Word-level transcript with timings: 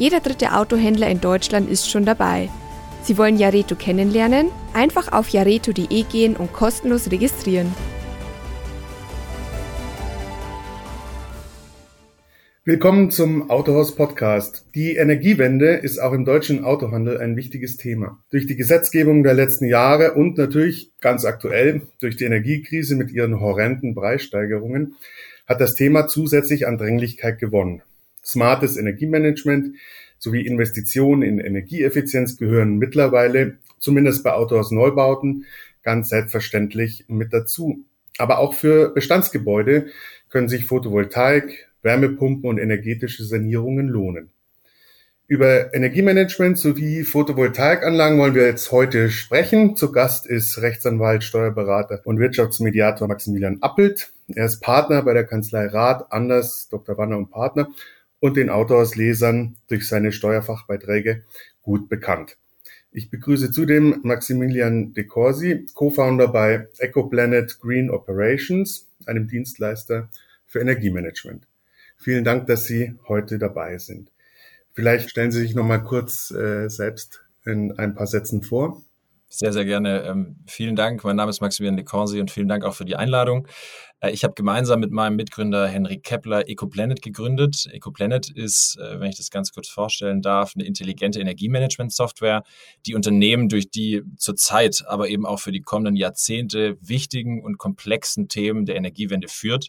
Jeder 0.00 0.20
dritte 0.20 0.54
Autohändler 0.54 1.10
in 1.10 1.20
Deutschland 1.20 1.70
ist 1.70 1.90
schon 1.90 2.06
dabei. 2.06 2.48
Sie 3.02 3.18
wollen 3.18 3.36
Jareto 3.36 3.74
kennenlernen? 3.74 4.46
Einfach 4.72 5.12
auf 5.12 5.28
jareto.de 5.28 6.04
gehen 6.04 6.36
und 6.36 6.54
kostenlos 6.54 7.10
registrieren. 7.10 7.70
Willkommen 12.64 13.10
zum 13.10 13.50
Autohaus 13.50 13.94
Podcast. 13.94 14.64
Die 14.74 14.96
Energiewende 14.96 15.74
ist 15.74 15.98
auch 15.98 16.14
im 16.14 16.24
deutschen 16.24 16.64
Autohandel 16.64 17.18
ein 17.18 17.36
wichtiges 17.36 17.76
Thema. 17.76 18.22
Durch 18.30 18.46
die 18.46 18.56
Gesetzgebung 18.56 19.22
der 19.22 19.34
letzten 19.34 19.66
Jahre 19.66 20.14
und 20.14 20.38
natürlich 20.38 20.92
ganz 21.02 21.26
aktuell 21.26 21.82
durch 22.00 22.16
die 22.16 22.24
Energiekrise 22.24 22.96
mit 22.96 23.10
ihren 23.10 23.38
horrenden 23.38 23.94
Preissteigerungen 23.94 24.96
hat 25.46 25.60
das 25.60 25.74
Thema 25.74 26.06
zusätzlich 26.06 26.66
an 26.66 26.78
Dringlichkeit 26.78 27.38
gewonnen. 27.38 27.82
Smartes 28.30 28.76
Energiemanagement 28.76 29.76
sowie 30.18 30.46
Investitionen 30.46 31.22
in 31.22 31.38
Energieeffizienz 31.40 32.36
gehören 32.36 32.76
mittlerweile, 32.76 33.58
zumindest 33.78 34.22
bei 34.22 34.32
Autohaus 34.32 34.70
Neubauten, 34.70 35.46
ganz 35.82 36.10
selbstverständlich 36.10 37.06
mit 37.08 37.32
dazu. 37.32 37.84
Aber 38.18 38.38
auch 38.38 38.54
für 38.54 38.90
Bestandsgebäude 38.90 39.86
können 40.28 40.48
sich 40.48 40.66
Photovoltaik, 40.66 41.68
Wärmepumpen 41.82 42.48
und 42.48 42.58
energetische 42.58 43.24
Sanierungen 43.24 43.88
lohnen. 43.88 44.30
Über 45.26 45.72
Energiemanagement 45.72 46.58
sowie 46.58 47.04
Photovoltaikanlagen 47.04 48.18
wollen 48.18 48.34
wir 48.34 48.46
jetzt 48.46 48.72
heute 48.72 49.10
sprechen. 49.10 49.76
Zu 49.76 49.92
Gast 49.92 50.26
ist 50.26 50.60
Rechtsanwalt, 50.60 51.22
Steuerberater 51.22 52.00
und 52.04 52.18
Wirtschaftsmediator 52.18 53.06
Maximilian 53.06 53.62
Appelt. 53.62 54.12
Er 54.34 54.46
ist 54.46 54.60
Partner 54.60 55.02
bei 55.02 55.14
der 55.14 55.24
Kanzlei 55.24 55.66
Rath, 55.66 56.10
Anders, 56.10 56.68
Dr. 56.68 56.98
Wanner 56.98 57.16
und 57.16 57.30
Partner 57.30 57.68
und 58.20 58.36
den 58.36 58.50
Autohauslesern 58.50 59.56
durch 59.68 59.88
seine 59.88 60.12
Steuerfachbeiträge 60.12 61.24
gut 61.62 61.88
bekannt. 61.88 62.36
Ich 62.92 63.10
begrüße 63.10 63.50
zudem 63.52 64.00
Maximilian 64.02 64.92
De 64.94 65.04
Corsi, 65.04 65.66
Co-Founder 65.74 66.28
bei 66.28 66.68
EcoPlanet 66.78 67.60
Green 67.60 67.88
Operations, 67.90 68.88
einem 69.06 69.28
Dienstleister 69.28 70.08
für 70.46 70.60
Energiemanagement. 70.60 71.46
Vielen 71.96 72.24
Dank, 72.24 72.46
dass 72.46 72.64
Sie 72.64 72.94
heute 73.06 73.38
dabei 73.38 73.78
sind. 73.78 74.10
Vielleicht 74.72 75.10
stellen 75.10 75.30
Sie 75.30 75.40
sich 75.40 75.54
noch 75.54 75.64
mal 75.64 75.78
kurz 75.78 76.30
äh, 76.30 76.68
selbst 76.68 77.24
in 77.44 77.78
ein 77.78 77.94
paar 77.94 78.06
Sätzen 78.06 78.42
vor. 78.42 78.82
Sehr, 79.28 79.52
sehr 79.52 79.64
gerne. 79.64 80.02
Ähm, 80.02 80.36
vielen 80.46 80.74
Dank. 80.74 81.04
Mein 81.04 81.14
Name 81.14 81.30
ist 81.30 81.40
Maximilian 81.40 81.76
de 81.76 81.84
Corsi 81.84 82.20
und 82.20 82.32
vielen 82.32 82.48
Dank 82.48 82.64
auch 82.64 82.74
für 82.74 82.84
die 82.84 82.96
Einladung. 82.96 83.46
Äh, 84.00 84.10
ich 84.10 84.24
habe 84.24 84.34
gemeinsam 84.34 84.80
mit 84.80 84.90
meinem 84.90 85.16
Mitgründer 85.16 85.68
Henrik 85.68 86.02
Kepler 86.02 86.48
EcoPlanet 86.48 87.02
gegründet. 87.02 87.68
EcoPlanet 87.72 88.30
ist, 88.30 88.78
äh, 88.78 89.00
wenn 89.00 89.10
ich 89.10 89.16
das 89.16 89.30
ganz 89.30 89.52
kurz 89.52 89.68
vorstellen 89.68 90.22
darf, 90.22 90.54
eine 90.54 90.64
intelligente 90.64 91.20
Energiemanagement-Software, 91.20 92.42
die 92.86 92.94
Unternehmen 92.94 93.48
durch 93.48 93.70
die 93.70 94.02
zurzeit, 94.16 94.84
aber 94.86 95.08
eben 95.08 95.26
auch 95.26 95.40
für 95.40 95.52
die 95.52 95.62
kommenden 95.62 95.96
Jahrzehnte 95.96 96.76
wichtigen 96.80 97.42
und 97.42 97.58
komplexen 97.58 98.28
Themen 98.28 98.64
der 98.66 98.76
Energiewende 98.76 99.28
führt. 99.28 99.68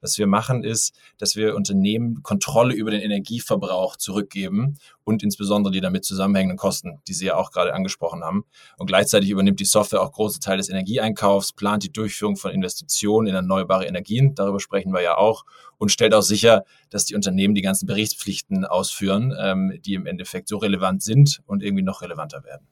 Was 0.00 0.18
wir 0.18 0.26
machen, 0.26 0.64
ist, 0.64 0.94
dass 1.18 1.36
wir 1.36 1.56
Unternehmen 1.56 2.22
Kontrolle 2.22 2.74
über 2.74 2.90
den 2.90 3.00
Energieverbrauch 3.00 3.96
zurückgeben 3.96 4.78
und 5.04 5.22
insbesondere 5.22 5.72
die 5.72 5.80
damit 5.80 6.04
zusammenhängenden 6.04 6.58
Kosten, 6.58 7.00
die 7.08 7.14
Sie 7.14 7.26
ja 7.26 7.36
auch 7.36 7.50
gerade 7.50 7.74
angesprochen 7.74 8.22
haben. 8.22 8.44
Und 8.76 8.86
gleichzeitig 8.86 9.30
übernimmt 9.30 9.60
die 9.60 9.64
Software 9.64 10.02
auch 10.02 10.12
große 10.12 10.40
Teile 10.40 10.58
des 10.58 10.68
Energieeinkaufs, 10.68 11.52
plant 11.52 11.82
die 11.82 11.92
Durchführung 11.92 12.36
von 12.36 12.52
Investitionen 12.52 13.28
in 13.28 13.34
erneuerbare 13.34 13.86
Energien, 13.86 14.34
darüber 14.34 14.60
sprechen 14.60 14.92
wir 14.92 15.02
ja 15.02 15.16
auch, 15.16 15.44
und 15.78 15.90
stellt 15.90 16.14
auch 16.14 16.22
sicher, 16.22 16.64
dass 16.90 17.04
die 17.04 17.14
Unternehmen 17.14 17.54
die 17.54 17.62
ganzen 17.62 17.86
Berichtspflichten 17.86 18.64
ausführen, 18.64 19.34
ähm, 19.40 19.78
die 19.84 19.94
im 19.94 20.06
Endeffekt 20.06 20.48
so 20.48 20.58
relevant 20.58 21.02
sind 21.02 21.40
und 21.46 21.62
irgendwie 21.62 21.82
noch 21.82 22.02
relevanter 22.02 22.44
werden. 22.44 22.66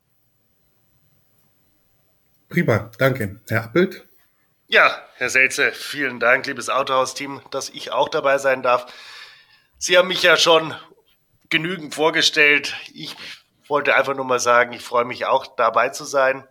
Prima, 2.49 2.91
danke. 2.99 3.41
Herr 3.49 3.65
Appelt? 3.65 4.06
Ja, 4.69 5.01
Herr 5.15 5.31
Selze, 5.31 5.71
vielen 5.71 6.19
Dank, 6.19 6.45
liebes 6.47 6.69
Autohaus-Team, 6.69 7.41
dass 7.53 7.69
ich 7.69 7.93
auch 7.93 8.09
dabei 8.09 8.39
sein 8.39 8.65
darf. 8.65 8.93
Sie 9.79 9.97
haben 9.97 10.09
mich 10.09 10.25
ja 10.25 10.37
schon 10.37 10.75
genügend 11.51 11.95
vorgestellt. 11.95 12.75
Ich 12.93 13.15
wollte 13.69 13.95
einfach 13.95 14.17
nur 14.17 14.25
mal 14.25 14.41
sagen, 14.41 14.73
ich 14.73 14.83
freue 14.83 15.05
mich 15.05 15.25
auch 15.25 15.47
dabei 15.47 15.91
zu 15.91 16.05
sein. 16.05 16.49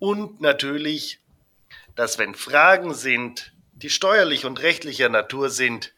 Und 0.00 0.40
natürlich, 0.40 1.20
dass 1.94 2.18
wenn 2.18 2.34
Fragen 2.34 2.92
sind, 2.92 3.52
die 3.72 3.90
steuerlich 3.90 4.46
und 4.46 4.60
rechtlicher 4.60 5.08
Natur 5.08 5.48
sind, 5.48 5.94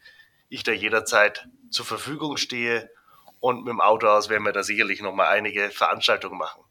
ich 0.49 0.61
da 0.61 0.71
jederzeit 0.71 1.47
zur 1.71 1.85
Verfügung 1.85 2.37
stehe. 2.37 2.91
Und 3.39 3.65
mit 3.65 3.69
dem 3.69 3.81
Autohaus 3.81 4.29
werden 4.29 4.43
wir 4.43 4.53
da 4.53 4.61
sicherlich 4.61 5.01
noch 5.01 5.13
mal 5.13 5.29
einige 5.29 5.71
Veranstaltungen 5.71 6.37
machen. 6.37 6.63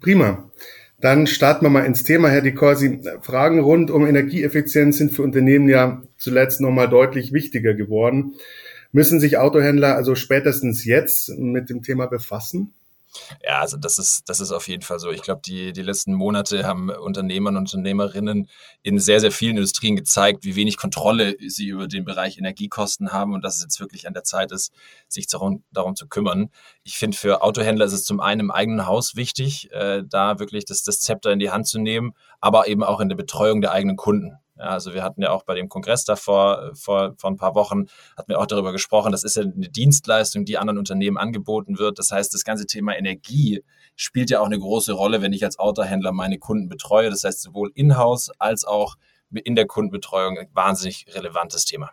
Prima. 0.00 0.50
Dann 1.00 1.28
starten 1.28 1.64
wir 1.64 1.70
mal 1.70 1.84
ins 1.84 2.02
Thema, 2.02 2.28
Herr 2.28 2.42
Di 2.42 2.52
Corsi. 2.52 3.00
Fragen 3.22 3.60
rund 3.60 3.90
um 3.90 4.04
Energieeffizienz 4.04 4.98
sind 4.98 5.12
für 5.12 5.22
Unternehmen 5.22 5.68
ja 5.68 6.02
zuletzt 6.16 6.60
nochmal 6.60 6.88
deutlich 6.88 7.32
wichtiger 7.32 7.74
geworden. 7.74 8.34
Müssen 8.90 9.20
sich 9.20 9.38
Autohändler 9.38 9.94
also 9.94 10.16
spätestens 10.16 10.84
jetzt 10.84 11.28
mit 11.38 11.70
dem 11.70 11.82
Thema 11.82 12.06
befassen? 12.06 12.72
Ja, 13.42 13.60
also 13.60 13.76
das 13.76 13.98
ist, 13.98 14.28
das 14.28 14.40
ist 14.40 14.52
auf 14.52 14.68
jeden 14.68 14.82
Fall 14.82 14.98
so. 14.98 15.10
Ich 15.10 15.22
glaube, 15.22 15.40
die, 15.44 15.72
die 15.72 15.82
letzten 15.82 16.14
Monate 16.14 16.66
haben 16.66 16.90
Unternehmer 16.90 17.50
und 17.50 17.56
Unternehmerinnen 17.56 18.48
in 18.82 18.98
sehr, 18.98 19.20
sehr 19.20 19.32
vielen 19.32 19.56
Industrien 19.56 19.96
gezeigt, 19.96 20.44
wie 20.44 20.56
wenig 20.56 20.76
Kontrolle 20.76 21.36
sie 21.46 21.68
über 21.68 21.88
den 21.88 22.04
Bereich 22.04 22.38
Energiekosten 22.38 23.12
haben 23.12 23.34
und 23.34 23.42
dass 23.42 23.56
es 23.56 23.62
jetzt 23.62 23.80
wirklich 23.80 24.06
an 24.06 24.14
der 24.14 24.24
Zeit 24.24 24.52
ist, 24.52 24.72
sich 25.08 25.26
darum, 25.26 25.64
darum 25.72 25.96
zu 25.96 26.06
kümmern. 26.06 26.50
Ich 26.84 26.96
finde, 26.98 27.16
für 27.16 27.42
Autohändler 27.42 27.86
ist 27.86 27.92
es 27.92 28.04
zum 28.04 28.20
einen 28.20 28.40
im 28.40 28.50
eigenen 28.50 28.86
Haus 28.86 29.16
wichtig, 29.16 29.70
äh, 29.72 30.02
da 30.06 30.38
wirklich 30.38 30.64
das, 30.64 30.82
das 30.82 31.00
Zepter 31.00 31.32
in 31.32 31.38
die 31.38 31.50
Hand 31.50 31.66
zu 31.66 31.78
nehmen, 31.78 32.12
aber 32.40 32.68
eben 32.68 32.84
auch 32.84 33.00
in 33.00 33.08
der 33.08 33.16
Betreuung 33.16 33.60
der 33.60 33.72
eigenen 33.72 33.96
Kunden. 33.96 34.38
Ja, 34.58 34.70
also 34.70 34.92
wir 34.92 35.04
hatten 35.04 35.22
ja 35.22 35.30
auch 35.30 35.44
bei 35.44 35.54
dem 35.54 35.68
Kongress 35.68 36.04
davor, 36.04 36.72
vor, 36.74 37.14
vor 37.16 37.30
ein 37.30 37.36
paar 37.36 37.54
Wochen, 37.54 37.86
hatten 38.16 38.28
wir 38.28 38.40
auch 38.40 38.46
darüber 38.46 38.72
gesprochen, 38.72 39.12
das 39.12 39.22
ist 39.22 39.36
ja 39.36 39.42
eine 39.42 39.68
Dienstleistung, 39.68 40.44
die 40.44 40.58
anderen 40.58 40.78
Unternehmen 40.78 41.16
angeboten 41.16 41.78
wird. 41.78 41.98
Das 41.98 42.10
heißt, 42.10 42.34
das 42.34 42.44
ganze 42.44 42.66
Thema 42.66 42.96
Energie 42.96 43.62
spielt 43.94 44.30
ja 44.30 44.40
auch 44.40 44.46
eine 44.46 44.58
große 44.58 44.92
Rolle, 44.92 45.22
wenn 45.22 45.32
ich 45.32 45.44
als 45.44 45.58
Autohändler 45.58 46.12
meine 46.12 46.38
Kunden 46.38 46.68
betreue. 46.68 47.10
Das 47.10 47.22
heißt, 47.22 47.40
sowohl 47.40 47.70
in-house 47.74 48.30
als 48.38 48.64
auch 48.64 48.96
in 49.30 49.54
der 49.54 49.66
Kundenbetreuung 49.66 50.38
ein 50.38 50.48
wahnsinnig 50.54 51.06
relevantes 51.14 51.64
Thema. 51.64 51.90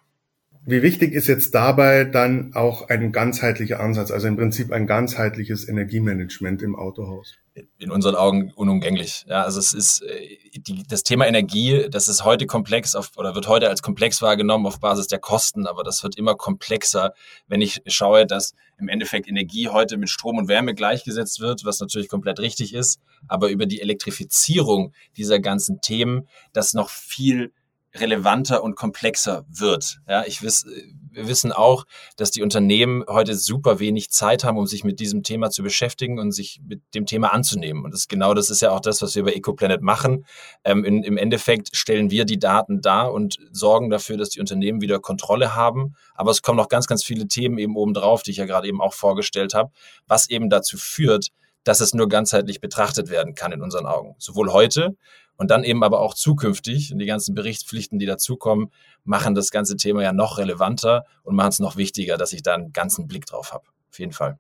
Wie 0.67 0.81
wichtig 0.81 1.13
ist 1.13 1.27
jetzt 1.27 1.53
dabei 1.53 2.05
dann 2.05 2.55
auch 2.55 2.89
ein 2.89 3.11
ganzheitlicher 3.11 3.79
Ansatz, 3.79 4.09
also 4.09 4.27
im 4.27 4.37
Prinzip 4.37 4.71
ein 4.71 4.87
ganzheitliches 4.87 5.69
Energiemanagement 5.69 6.63
im 6.63 6.75
Autohaus? 6.75 7.35
In 7.77 7.89
unseren 7.89 8.15
Augen 8.15 8.51
unumgänglich. 8.53 9.25
Ja, 9.29 9.43
also 9.43 9.59
es 9.59 9.73
ist 9.73 10.01
äh, 10.01 10.37
die, 10.57 10.83
das 10.83 11.03
Thema 11.03 11.25
Energie, 11.25 11.87
das 11.89 12.09
ist 12.09 12.25
heute 12.25 12.47
komplex 12.47 12.95
auf, 12.95 13.11
oder 13.15 13.33
wird 13.33 13.47
heute 13.47 13.69
als 13.69 13.81
komplex 13.81 14.21
wahrgenommen 14.21 14.65
auf 14.65 14.81
Basis 14.81 15.07
der 15.07 15.19
Kosten, 15.19 15.65
aber 15.65 15.83
das 15.83 16.03
wird 16.03 16.17
immer 16.17 16.35
komplexer, 16.35 17.13
wenn 17.47 17.61
ich 17.61 17.81
schaue, 17.87 18.25
dass 18.25 18.55
im 18.77 18.89
Endeffekt 18.89 19.29
Energie 19.29 19.69
heute 19.69 19.95
mit 19.95 20.09
Strom 20.09 20.37
und 20.37 20.49
Wärme 20.49 20.73
gleichgesetzt 20.73 21.39
wird, 21.39 21.63
was 21.63 21.79
natürlich 21.79 22.09
komplett 22.09 22.39
richtig 22.39 22.73
ist, 22.73 22.99
aber 23.29 23.47
über 23.47 23.65
die 23.65 23.79
Elektrifizierung 23.79 24.93
dieser 25.15 25.39
ganzen 25.39 25.79
Themen, 25.79 26.27
das 26.51 26.73
noch 26.73 26.89
viel 26.89 27.53
relevanter 27.99 28.63
und 28.63 28.75
komplexer 28.75 29.45
wird. 29.49 29.99
Ja, 30.07 30.23
ich 30.25 30.41
wiss, 30.41 30.65
wir 31.11 31.27
wissen 31.27 31.51
auch, 31.51 31.85
dass 32.17 32.31
die 32.31 32.43
Unternehmen 32.43 33.03
heute 33.07 33.35
super 33.35 33.79
wenig 33.79 34.11
Zeit 34.11 34.43
haben, 34.43 34.57
um 34.57 34.67
sich 34.67 34.83
mit 34.83 34.99
diesem 34.99 35.23
Thema 35.23 35.49
zu 35.49 35.63
beschäftigen 35.63 36.19
und 36.19 36.31
sich 36.31 36.59
mit 36.67 36.81
dem 36.93 37.05
Thema 37.05 37.33
anzunehmen. 37.33 37.83
Und 37.85 37.93
das 37.93 38.07
genau 38.07 38.33
das 38.33 38.49
ist 38.49 38.61
ja 38.61 38.71
auch 38.71 38.81
das, 38.81 39.01
was 39.01 39.15
wir 39.15 39.23
bei 39.23 39.33
EcoPlanet 39.33 39.81
machen. 39.81 40.25
Ähm, 40.63 40.83
in, 40.83 41.03
Im 41.03 41.17
Endeffekt 41.17 41.75
stellen 41.75 42.11
wir 42.11 42.25
die 42.25 42.39
Daten 42.39 42.81
dar 42.81 43.13
und 43.13 43.37
sorgen 43.51 43.89
dafür, 43.89 44.17
dass 44.17 44.29
die 44.29 44.39
Unternehmen 44.39 44.81
wieder 44.81 44.99
Kontrolle 44.99 45.55
haben. 45.55 45.95
Aber 46.13 46.31
es 46.31 46.41
kommen 46.41 46.57
noch 46.57 46.69
ganz, 46.69 46.87
ganz 46.87 47.03
viele 47.03 47.27
Themen 47.27 47.57
eben 47.57 47.75
oben 47.75 47.93
drauf, 47.93 48.23
die 48.23 48.31
ich 48.31 48.37
ja 48.37 48.45
gerade 48.45 48.67
eben 48.67 48.81
auch 48.81 48.93
vorgestellt 48.93 49.53
habe, 49.53 49.71
was 50.07 50.29
eben 50.29 50.49
dazu 50.49 50.77
führt, 50.77 51.29
dass 51.63 51.79
es 51.79 51.93
nur 51.93 52.07
ganzheitlich 52.07 52.61
betrachtet 52.61 53.09
werden 53.09 53.35
kann 53.35 53.51
in 53.51 53.61
unseren 53.61 53.87
Augen. 53.87 54.15
Sowohl 54.19 54.53
heute 54.53 54.95
und 55.37 55.51
dann 55.51 55.63
eben 55.63 55.83
aber 55.83 56.01
auch 56.01 56.13
zukünftig. 56.13 56.91
Und 56.91 56.99
die 56.99 57.05
ganzen 57.05 57.35
Berichtspflichten, 57.35 57.99
die 57.99 58.05
dazukommen, 58.05 58.71
machen 59.03 59.35
das 59.35 59.51
ganze 59.51 59.77
Thema 59.77 60.03
ja 60.03 60.13
noch 60.13 60.37
relevanter 60.37 61.05
und 61.23 61.35
machen 61.35 61.49
es 61.49 61.59
noch 61.59 61.77
wichtiger, 61.77 62.17
dass 62.17 62.33
ich 62.33 62.43
da 62.43 62.55
einen 62.55 62.73
ganzen 62.73 63.07
Blick 63.07 63.25
drauf 63.25 63.53
habe. 63.53 63.65
Auf 63.89 63.99
jeden 63.99 64.13
Fall. 64.13 64.37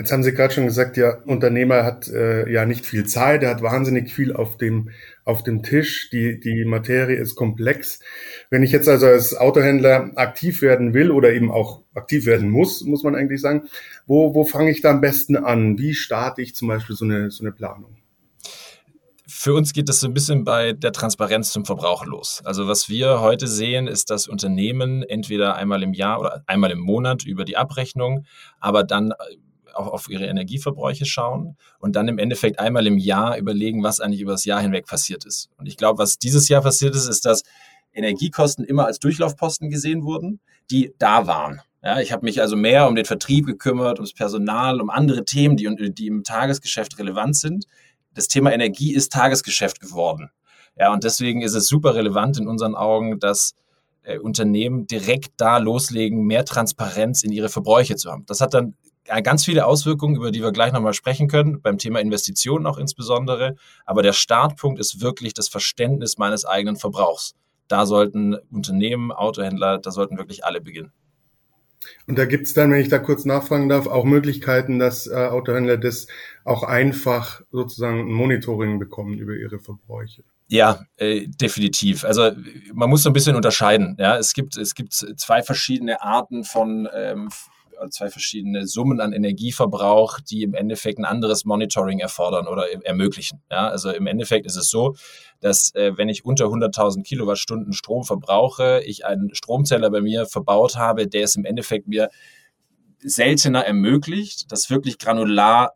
Jetzt 0.00 0.12
haben 0.12 0.22
Sie 0.22 0.32
gerade 0.32 0.54
schon 0.54 0.64
gesagt, 0.64 0.96
ja, 0.96 1.18
Unternehmer 1.26 1.84
hat 1.84 2.08
äh, 2.08 2.50
ja 2.50 2.64
nicht 2.64 2.86
viel 2.86 3.04
Zeit, 3.04 3.42
er 3.42 3.50
hat 3.50 3.60
wahnsinnig 3.60 4.10
viel 4.10 4.32
auf 4.32 4.56
dem, 4.56 4.88
auf 5.26 5.42
dem 5.42 5.62
Tisch, 5.62 6.08
die, 6.08 6.40
die 6.40 6.64
Materie 6.64 7.16
ist 7.16 7.34
komplex. 7.34 8.00
Wenn 8.48 8.62
ich 8.62 8.72
jetzt 8.72 8.88
also 8.88 9.04
als 9.04 9.36
Autohändler 9.36 10.12
aktiv 10.14 10.62
werden 10.62 10.94
will 10.94 11.10
oder 11.10 11.34
eben 11.34 11.50
auch 11.50 11.82
aktiv 11.92 12.24
werden 12.24 12.48
muss, 12.48 12.82
muss 12.82 13.02
man 13.02 13.14
eigentlich 13.14 13.42
sagen, 13.42 13.68
wo, 14.06 14.34
wo 14.34 14.44
fange 14.44 14.70
ich 14.70 14.80
da 14.80 14.92
am 14.92 15.02
besten 15.02 15.36
an? 15.36 15.78
Wie 15.78 15.92
starte 15.92 16.40
ich 16.40 16.54
zum 16.54 16.68
Beispiel 16.68 16.96
so 16.96 17.04
eine, 17.04 17.30
so 17.30 17.44
eine 17.44 17.52
Planung? 17.52 17.99
Für 19.42 19.54
uns 19.54 19.72
geht 19.72 19.88
das 19.88 20.00
so 20.00 20.06
ein 20.06 20.12
bisschen 20.12 20.44
bei 20.44 20.74
der 20.74 20.92
Transparenz 20.92 21.50
zum 21.50 21.64
Verbraucher 21.64 22.04
los. 22.04 22.42
Also 22.44 22.68
was 22.68 22.90
wir 22.90 23.22
heute 23.22 23.46
sehen, 23.46 23.86
ist, 23.86 24.10
dass 24.10 24.28
Unternehmen 24.28 25.02
entweder 25.02 25.54
einmal 25.54 25.82
im 25.82 25.94
Jahr 25.94 26.20
oder 26.20 26.44
einmal 26.46 26.70
im 26.70 26.78
Monat 26.78 27.24
über 27.24 27.46
die 27.46 27.56
Abrechnung, 27.56 28.26
aber 28.58 28.84
dann 28.84 29.14
auch 29.72 29.86
auf 29.86 30.10
ihre 30.10 30.26
Energieverbräuche 30.26 31.06
schauen 31.06 31.56
und 31.78 31.96
dann 31.96 32.06
im 32.08 32.18
Endeffekt 32.18 32.58
einmal 32.58 32.86
im 32.86 32.98
Jahr 32.98 33.38
überlegen, 33.38 33.82
was 33.82 34.00
eigentlich 34.00 34.20
über 34.20 34.32
das 34.32 34.44
Jahr 34.44 34.60
hinweg 34.60 34.86
passiert 34.86 35.24
ist. 35.24 35.48
Und 35.56 35.68
ich 35.68 35.78
glaube, 35.78 36.00
was 36.00 36.18
dieses 36.18 36.50
Jahr 36.50 36.60
passiert 36.60 36.94
ist, 36.94 37.08
ist, 37.08 37.24
dass 37.24 37.42
Energiekosten 37.94 38.66
immer 38.66 38.84
als 38.84 38.98
Durchlaufposten 38.98 39.70
gesehen 39.70 40.02
wurden, 40.02 40.40
die 40.70 40.92
da 40.98 41.26
waren. 41.26 41.62
Ja, 41.82 41.98
ich 41.98 42.12
habe 42.12 42.26
mich 42.26 42.42
also 42.42 42.56
mehr 42.56 42.86
um 42.86 42.94
den 42.94 43.06
Vertrieb 43.06 43.46
gekümmert, 43.46 43.98
ums 43.98 44.12
Personal, 44.12 44.82
um 44.82 44.90
andere 44.90 45.24
Themen, 45.24 45.56
die, 45.56 45.94
die 45.94 46.08
im 46.08 46.24
Tagesgeschäft 46.24 46.98
relevant 46.98 47.36
sind. 47.36 47.64
Das 48.14 48.28
Thema 48.28 48.52
Energie 48.52 48.92
ist 48.94 49.12
Tagesgeschäft 49.12 49.80
geworden. 49.80 50.30
Ja, 50.76 50.92
und 50.92 51.04
deswegen 51.04 51.42
ist 51.42 51.54
es 51.54 51.68
super 51.68 51.94
relevant 51.94 52.38
in 52.38 52.48
unseren 52.48 52.74
Augen, 52.74 53.20
dass 53.20 53.54
äh, 54.02 54.18
Unternehmen 54.18 54.86
direkt 54.86 55.32
da 55.36 55.58
loslegen, 55.58 56.24
mehr 56.24 56.44
Transparenz 56.44 57.22
in 57.22 57.32
ihre 57.32 57.48
Verbräuche 57.48 57.96
zu 57.96 58.10
haben. 58.10 58.24
Das 58.26 58.40
hat 58.40 58.54
dann 58.54 58.74
ganz 59.22 59.44
viele 59.44 59.66
Auswirkungen, 59.66 60.16
über 60.16 60.30
die 60.30 60.42
wir 60.42 60.52
gleich 60.52 60.72
nochmal 60.72 60.94
sprechen 60.94 61.28
können, 61.28 61.60
beim 61.60 61.78
Thema 61.78 62.00
Investitionen 62.00 62.66
auch 62.66 62.78
insbesondere. 62.78 63.56
Aber 63.84 64.02
der 64.02 64.12
Startpunkt 64.12 64.78
ist 64.78 65.00
wirklich 65.00 65.34
das 65.34 65.48
Verständnis 65.48 66.18
meines 66.18 66.44
eigenen 66.44 66.76
Verbrauchs. 66.76 67.34
Da 67.68 67.86
sollten 67.86 68.36
Unternehmen, 68.50 69.12
Autohändler, 69.12 69.78
da 69.78 69.90
sollten 69.90 70.18
wirklich 70.18 70.44
alle 70.44 70.60
beginnen. 70.60 70.92
Und 72.06 72.18
da 72.18 72.24
gibt 72.24 72.46
es 72.46 72.54
dann, 72.54 72.70
wenn 72.70 72.80
ich 72.80 72.88
da 72.88 72.98
kurz 72.98 73.24
nachfragen 73.24 73.68
darf, 73.68 73.86
auch 73.86 74.04
Möglichkeiten, 74.04 74.78
dass 74.78 75.06
äh, 75.06 75.14
Autohändler 75.14 75.76
das 75.76 76.06
auch 76.44 76.62
einfach 76.62 77.42
sozusagen 77.50 78.00
ein 78.00 78.12
Monitoring 78.12 78.78
bekommen 78.78 79.18
über 79.18 79.34
ihre 79.34 79.58
Verbräuche. 79.58 80.22
Ja, 80.48 80.84
äh, 80.96 81.26
definitiv. 81.28 82.04
Also 82.04 82.32
man 82.74 82.90
muss 82.90 83.04
so 83.04 83.10
ein 83.10 83.12
bisschen 83.12 83.36
unterscheiden. 83.36 83.96
Ja, 84.00 84.18
es 84.18 84.34
gibt 84.34 84.56
es 84.56 84.74
gibt 84.74 84.92
zwei 84.92 85.42
verschiedene 85.42 86.02
Arten 86.02 86.42
von 86.42 86.88
ähm, 86.92 87.28
zwei 87.88 88.10
verschiedene 88.10 88.66
Summen 88.66 89.00
an 89.00 89.12
Energieverbrauch, 89.12 90.20
die 90.20 90.42
im 90.42 90.54
Endeffekt 90.54 90.98
ein 90.98 91.04
anderes 91.04 91.44
Monitoring 91.44 91.98
erfordern 91.98 92.46
oder 92.46 92.66
ermöglichen. 92.84 93.42
Ja, 93.50 93.68
also 93.68 93.90
im 93.90 94.06
Endeffekt 94.06 94.46
ist 94.46 94.56
es 94.56 94.68
so, 94.68 94.94
dass 95.40 95.74
äh, 95.74 95.96
wenn 95.96 96.08
ich 96.08 96.24
unter 96.24 96.46
100.000 96.46 97.02
Kilowattstunden 97.02 97.72
Strom 97.72 98.04
verbrauche, 98.04 98.82
ich 98.84 99.06
einen 99.06 99.34
Stromzähler 99.34 99.90
bei 99.90 100.00
mir 100.00 100.26
verbaut 100.26 100.76
habe, 100.76 101.06
der 101.06 101.24
es 101.24 101.36
im 101.36 101.44
Endeffekt 101.44 101.88
mir 101.88 102.10
seltener 103.02 103.64
ermöglicht, 103.64 104.52
das 104.52 104.68
wirklich 104.70 104.98
granular 104.98 105.72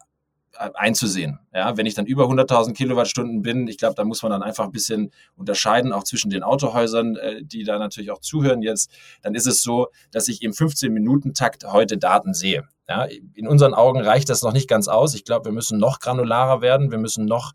einzusehen. 0.56 1.38
Ja, 1.52 1.76
wenn 1.76 1.86
ich 1.86 1.94
dann 1.94 2.06
über 2.06 2.24
100.000 2.24 2.74
Kilowattstunden 2.74 3.42
bin, 3.42 3.68
ich 3.68 3.78
glaube, 3.78 3.94
da 3.94 4.04
muss 4.04 4.22
man 4.22 4.30
dann 4.30 4.42
einfach 4.42 4.64
ein 4.64 4.72
bisschen 4.72 5.10
unterscheiden, 5.36 5.92
auch 5.92 6.04
zwischen 6.04 6.30
den 6.30 6.42
Autohäusern, 6.42 7.16
äh, 7.16 7.42
die 7.42 7.64
da 7.64 7.78
natürlich 7.78 8.10
auch 8.10 8.20
zuhören 8.20 8.62
jetzt. 8.62 8.90
Dann 9.22 9.34
ist 9.34 9.46
es 9.46 9.62
so, 9.62 9.88
dass 10.10 10.28
ich 10.28 10.42
im 10.42 10.52
15-Minuten-Takt 10.52 11.64
heute 11.72 11.98
Daten 11.98 12.34
sehe. 12.34 12.68
Ja, 12.88 13.06
in 13.34 13.48
unseren 13.48 13.72
Augen 13.72 14.00
reicht 14.00 14.28
das 14.28 14.42
noch 14.42 14.52
nicht 14.52 14.68
ganz 14.68 14.88
aus. 14.88 15.14
Ich 15.14 15.24
glaube, 15.24 15.46
wir 15.46 15.52
müssen 15.52 15.78
noch 15.78 16.00
granularer 16.00 16.60
werden. 16.60 16.90
Wir 16.90 16.98
müssen 16.98 17.24
noch 17.24 17.52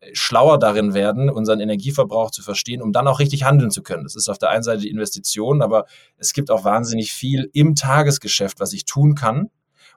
äh, 0.00 0.10
schlauer 0.12 0.58
darin 0.58 0.92
werden, 0.94 1.30
unseren 1.30 1.60
Energieverbrauch 1.60 2.30
zu 2.30 2.42
verstehen, 2.42 2.82
um 2.82 2.92
dann 2.92 3.06
auch 3.06 3.20
richtig 3.20 3.44
handeln 3.44 3.70
zu 3.70 3.82
können. 3.82 4.02
Das 4.02 4.16
ist 4.16 4.28
auf 4.28 4.38
der 4.38 4.50
einen 4.50 4.64
Seite 4.64 4.82
die 4.82 4.90
Investition, 4.90 5.62
aber 5.62 5.86
es 6.16 6.32
gibt 6.32 6.50
auch 6.50 6.64
wahnsinnig 6.64 7.12
viel 7.12 7.48
im 7.52 7.76
Tagesgeschäft, 7.76 8.58
was 8.60 8.72
ich 8.72 8.84
tun 8.84 9.14
kann, 9.14 9.50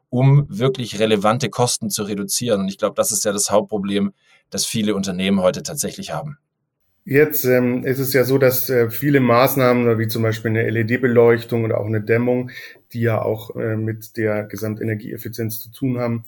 um 0.10 0.46
wirklich 0.50 1.00
relevante 1.00 1.50
Kosten 1.50 1.90
zu 1.90 2.04
reduzieren. 2.04 2.62
Und 2.62 2.68
ich 2.68 2.78
glaube, 2.78 2.96
das 2.96 3.12
ist 3.12 3.26
ja 3.26 3.32
das 3.32 3.50
Hauptproblem, 3.50 4.14
das 4.50 4.66
viele 4.66 4.96
Unternehmen 4.96 5.42
heute 5.42 5.64
tatsächlich 5.64 6.12
haben. 6.12 6.38
Jetzt 7.08 7.46
ähm, 7.46 7.84
ist 7.84 8.00
es 8.00 8.14
ja 8.14 8.24
so, 8.24 8.40
dass 8.40 8.68
äh, 8.72 8.90
viele 8.90 9.20
Maßnahmen, 9.20 10.00
wie 10.00 10.08
zum 10.08 10.24
Beispiel 10.24 10.50
eine 10.50 10.68
LED-Beleuchtung 10.68 11.64
oder 11.64 11.80
auch 11.80 11.86
eine 11.86 12.02
Dämmung, 12.02 12.50
die 12.94 13.02
ja 13.02 13.22
auch 13.22 13.56
äh, 13.56 13.76
mit 13.76 14.18
der 14.18 14.46
Gesamtenergieeffizienz 14.46 15.60
zu 15.60 15.70
tun 15.72 16.00
haben, 16.00 16.24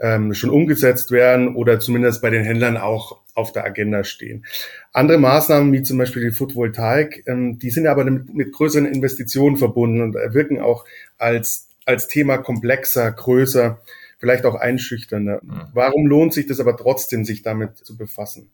ähm, 0.00 0.34
schon 0.34 0.50
umgesetzt 0.50 1.12
werden 1.12 1.54
oder 1.54 1.78
zumindest 1.78 2.22
bei 2.22 2.30
den 2.30 2.42
Händlern 2.42 2.76
auch 2.76 3.20
auf 3.34 3.52
der 3.52 3.64
Agenda 3.64 4.02
stehen. 4.02 4.44
Andere 4.92 5.18
Maßnahmen, 5.18 5.72
wie 5.72 5.82
zum 5.82 5.98
Beispiel 5.98 6.22
die 6.22 6.30
Photovoltaik, 6.32 7.22
ähm, 7.26 7.60
die 7.60 7.70
sind 7.70 7.86
aber 7.86 8.04
mit, 8.04 8.34
mit 8.34 8.52
größeren 8.52 8.86
Investitionen 8.86 9.56
verbunden 9.56 10.00
und 10.00 10.14
wirken 10.14 10.58
auch 10.60 10.86
als 11.18 11.65
als 11.86 12.08
Thema 12.08 12.38
komplexer, 12.38 13.10
größer, 13.10 13.80
vielleicht 14.18 14.44
auch 14.44 14.54
einschüchternder. 14.54 15.40
Mhm. 15.42 15.68
Warum 15.72 16.06
lohnt 16.06 16.34
sich 16.34 16.46
das 16.46 16.60
aber 16.60 16.76
trotzdem, 16.76 17.24
sich 17.24 17.42
damit 17.42 17.78
zu 17.78 17.96
befassen? 17.96 18.50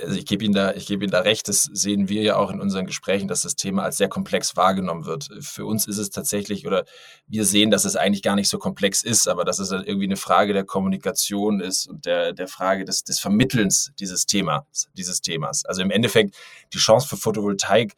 Also 0.00 0.16
ich 0.16 0.26
gebe 0.26 0.44
Ihnen 0.44 0.54
da, 0.54 0.74
ich 0.74 0.86
gebe 0.86 1.04
Ihnen 1.04 1.10
da 1.10 1.20
recht. 1.20 1.48
Das 1.48 1.64
sehen 1.64 2.08
wir 2.08 2.22
ja 2.22 2.36
auch 2.36 2.50
in 2.50 2.60
unseren 2.60 2.86
Gesprächen, 2.86 3.26
dass 3.26 3.42
das 3.42 3.56
Thema 3.56 3.82
als 3.82 3.96
sehr 3.96 4.08
komplex 4.08 4.56
wahrgenommen 4.56 5.06
wird. 5.06 5.28
Für 5.40 5.64
uns 5.64 5.88
ist 5.88 5.98
es 5.98 6.10
tatsächlich, 6.10 6.66
oder 6.66 6.84
wir 7.26 7.44
sehen, 7.44 7.70
dass 7.70 7.84
es 7.84 7.96
eigentlich 7.96 8.22
gar 8.22 8.36
nicht 8.36 8.48
so 8.48 8.58
komplex 8.58 9.02
ist, 9.02 9.26
aber 9.26 9.44
dass 9.44 9.58
es 9.58 9.72
irgendwie 9.72 10.04
eine 10.04 10.16
Frage 10.16 10.52
der 10.52 10.64
Kommunikation 10.64 11.60
ist 11.60 11.88
und 11.88 12.06
der, 12.06 12.32
der 12.32 12.48
Frage 12.48 12.84
des, 12.84 13.02
des 13.02 13.18
Vermittelns 13.18 13.90
dieses 13.98 14.26
Themas, 14.26 14.88
dieses 14.92 15.20
Themas. 15.20 15.64
Also 15.64 15.82
im 15.82 15.90
Endeffekt, 15.90 16.36
die 16.72 16.78
Chance 16.78 17.08
für 17.08 17.16
Photovoltaik 17.16 17.94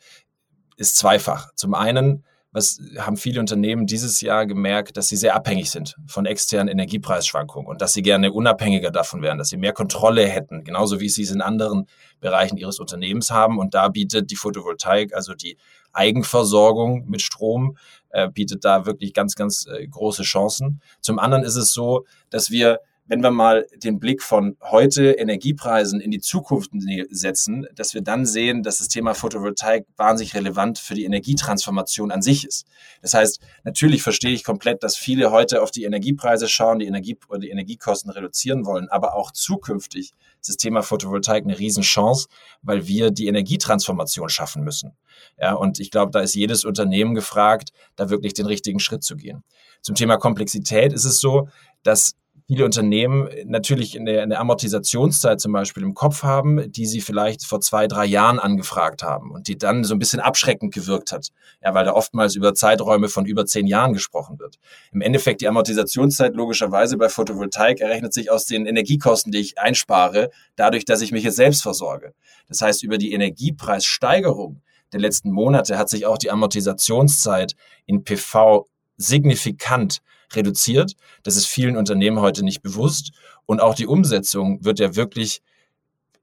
ist 0.77 0.97
zweifach. 0.97 1.53
Zum 1.55 1.75
einen 1.75 2.25
was 2.53 2.81
haben 2.99 3.17
viele 3.17 3.39
Unternehmen 3.39 3.87
dieses 3.87 4.21
Jahr 4.21 4.45
gemerkt, 4.45 4.97
dass 4.97 5.09
sie 5.09 5.17
sehr 5.17 5.37
abhängig 5.37 5.71
sind 5.71 5.97
von 6.07 6.27
externen 6.27 6.69
Energiepreisschwankungen 6.69 7.69
und 7.69 7.81
dass 7.81 7.93
sie 7.93 8.03
gerne 8.03 8.33
unabhängiger 8.33 8.91
davon 8.91 9.23
wären, 9.23 9.39
dass 9.39 9.51
sie 9.51 9.57
mehr 9.57 9.73
Kontrolle 9.73 10.27
hätten, 10.27 10.65
genauso 10.65 10.99
wie 10.99 11.09
sie 11.09 11.23
es 11.23 11.31
in 11.31 11.43
anderen 11.43 11.87
Bereichen 12.21 12.57
ihres 12.57 12.81
Unternehmens 12.81 13.31
haben. 13.31 13.59
Und 13.59 13.75
da 13.75 13.89
bietet 13.89 14.31
die 14.33 14.37
Photovoltaik, 14.37 15.15
also 15.15 15.35
die 15.35 15.59
Eigenversorgung 15.93 17.09
mit 17.09 17.23
Strom, 17.23 17.77
äh, 18.11 18.29
bietet 18.29 18.65
da 18.65 18.85
wirklich 18.85 19.15
ganz, 19.15 19.37
ganz 19.37 19.67
äh, 19.67 19.87
große 19.87 20.25
Chancen. 20.25 20.81
Zum 21.01 21.21
anderen 21.21 21.45
ist 21.45 21.57
es 21.57 21.73
so, 21.73 22.05
dass 22.31 22.51
wir 22.51 22.81
wenn 23.11 23.25
wir 23.25 23.33
mal 23.33 23.67
den 23.75 23.99
Blick 23.99 24.23
von 24.23 24.57
heute 24.63 25.11
Energiepreisen 25.11 26.01
in 26.01 26.13
die 26.13 26.21
Zukunft 26.21 26.71
setzen, 27.11 27.67
dass 27.75 27.93
wir 27.93 28.03
dann 28.03 28.25
sehen, 28.25 28.63
dass 28.63 28.79
das 28.79 28.87
Thema 28.87 29.15
Photovoltaik 29.15 29.85
wahnsinnig 29.97 30.37
relevant 30.37 30.79
für 30.79 30.95
die 30.95 31.03
Energietransformation 31.03 32.13
an 32.13 32.23
sich 32.23 32.47
ist. 32.47 32.69
Das 33.03 33.13
heißt, 33.15 33.41
natürlich 33.65 34.05
verstehe 34.05 34.31
ich 34.31 34.45
komplett, 34.45 34.85
dass 34.85 34.97
viele 34.97 35.33
heute 35.33 35.61
auf 35.61 35.73
die 35.73 35.83
Energiepreise 35.83 36.47
schauen, 36.47 36.79
die 36.79 36.87
Energie 36.87 37.19
oder 37.29 37.41
die 37.41 37.51
Energiekosten 37.51 38.13
reduzieren 38.13 38.65
wollen, 38.65 38.89
aber 38.89 39.17
auch 39.17 39.33
zukünftig 39.33 40.13
ist 40.41 40.49
das 40.49 40.57
Thema 40.57 40.83
Photovoltaik 40.83 41.43
eine 41.45 41.59
Riesenchance, 41.59 42.29
weil 42.63 42.87
wir 42.87 43.11
die 43.11 43.27
Energietransformation 43.27 44.29
schaffen 44.29 44.63
müssen. 44.63 44.97
Ja, 45.37 45.55
und 45.55 45.81
ich 45.81 45.91
glaube, 45.91 46.13
da 46.13 46.21
ist 46.21 46.37
jedes 46.37 46.65
Unternehmen 46.65 47.17
gefragt, 47.17 47.71
da 47.97 48.09
wirklich 48.09 48.35
den 48.35 48.47
richtigen 48.47 48.79
Schritt 48.79 49.03
zu 49.03 49.17
gehen. 49.17 49.43
Zum 49.83 49.97
Thema 49.97 50.17
Komplexität 50.17 50.93
ist 50.93 51.05
es 51.05 51.19
so, 51.19 51.49
dass 51.83 52.15
viele 52.51 52.65
Unternehmen 52.65 53.29
natürlich 53.45 53.95
in 53.95 54.07
der, 54.07 54.25
in 54.25 54.31
der 54.31 54.41
Amortisationszeit 54.41 55.41
zum 55.41 55.53
Beispiel 55.53 55.85
im 55.85 55.95
Kopf 55.95 56.25
haben, 56.25 56.73
die 56.73 56.85
sie 56.85 57.01
vielleicht 57.01 57.47
vor 57.47 57.61
zwei, 57.61 57.87
drei 57.87 58.05
Jahren 58.05 58.41
angefragt 58.41 59.05
haben 59.05 59.31
und 59.31 59.47
die 59.47 59.57
dann 59.57 59.85
so 59.85 59.95
ein 59.95 60.01
bisschen 60.01 60.19
abschreckend 60.19 60.75
gewirkt 60.75 61.13
hat. 61.13 61.29
Ja, 61.63 61.75
weil 61.75 61.85
da 61.85 61.93
oftmals 61.93 62.35
über 62.35 62.53
Zeiträume 62.53 63.07
von 63.07 63.25
über 63.25 63.47
zehn 63.47 63.69
Jahren 63.69 63.93
gesprochen 63.93 64.41
wird. 64.41 64.59
Im 64.91 65.01
Endeffekt 65.01 65.43
die 65.43 65.47
Amortisationszeit 65.47 66.35
logischerweise 66.35 66.97
bei 66.97 67.09
Photovoltaik 67.09 67.81
errechnet 67.81 68.13
sich 68.13 68.33
aus 68.33 68.47
den 68.47 68.67
Energiekosten, 68.67 69.31
die 69.31 69.39
ich 69.39 69.61
einspare, 69.61 70.31
dadurch, 70.57 70.85
dass 70.85 71.03
ich 71.03 71.13
mich 71.13 71.23
jetzt 71.23 71.37
selbst 71.37 71.63
versorge. 71.63 72.15
Das 72.49 72.63
heißt, 72.63 72.83
über 72.83 72.99
die 72.99 73.13
Energiepreissteigerung 73.13 74.61
der 74.93 74.99
letzten 74.99 75.31
Monate 75.31 75.79
hat 75.79 75.89
sich 75.89 76.05
auch 76.05 76.19
die 76.19 76.33
Amortisationszeit 76.33 77.55
in 77.87 78.03
PV 78.03 78.69
signifikant 78.97 80.03
reduziert. 80.35 80.95
Das 81.23 81.37
ist 81.37 81.47
vielen 81.47 81.77
Unternehmen 81.77 82.21
heute 82.21 82.45
nicht 82.45 82.63
bewusst. 82.63 83.13
Und 83.47 83.61
auch 83.61 83.75
die 83.75 83.87
Umsetzung 83.87 84.65
wird 84.65 84.79
ja 84.79 84.97
wirklich 84.97 85.43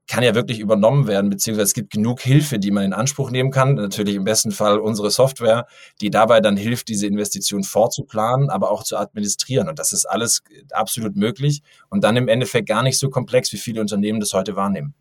kann 0.08 0.24
ja 0.24 0.34
wirklich 0.34 0.58
übernommen 0.58 1.06
werden, 1.06 1.28
beziehungsweise 1.28 1.66
es 1.66 1.74
gibt 1.74 1.92
genug 1.92 2.22
Hilfe, 2.22 2.58
die 2.58 2.70
man 2.70 2.84
in 2.84 2.92
Anspruch 2.94 3.30
nehmen 3.30 3.50
kann. 3.50 3.74
Natürlich 3.74 4.14
im 4.14 4.24
besten 4.24 4.50
Fall 4.50 4.78
unsere 4.78 5.10
Software, 5.10 5.66
die 6.00 6.08
dabei 6.08 6.40
dann 6.40 6.56
hilft, 6.56 6.88
diese 6.88 7.06
Investition 7.06 7.62
vorzuplanen, 7.62 8.48
aber 8.48 8.70
auch 8.70 8.82
zu 8.82 8.96
administrieren. 8.96 9.68
Und 9.68 9.78
das 9.78 9.92
ist 9.92 10.06
alles 10.06 10.42
absolut 10.72 11.14
möglich 11.14 11.62
und 11.90 12.02
dann 12.04 12.16
im 12.16 12.26
Endeffekt 12.26 12.66
gar 12.68 12.82
nicht 12.82 12.98
so 12.98 13.10
komplex, 13.10 13.52
wie 13.52 13.58
viele 13.58 13.82
Unternehmen 13.82 14.18
das 14.18 14.32
heute 14.32 14.56
wahrnehmen. 14.56 14.94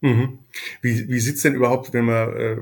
Mhm. 0.00 0.38
Wie, 0.80 1.08
wie 1.08 1.20
sieht's 1.20 1.42
denn 1.42 1.56
überhaupt, 1.56 1.92
wenn 1.92 2.04
man 2.04 2.36
äh, 2.36 2.56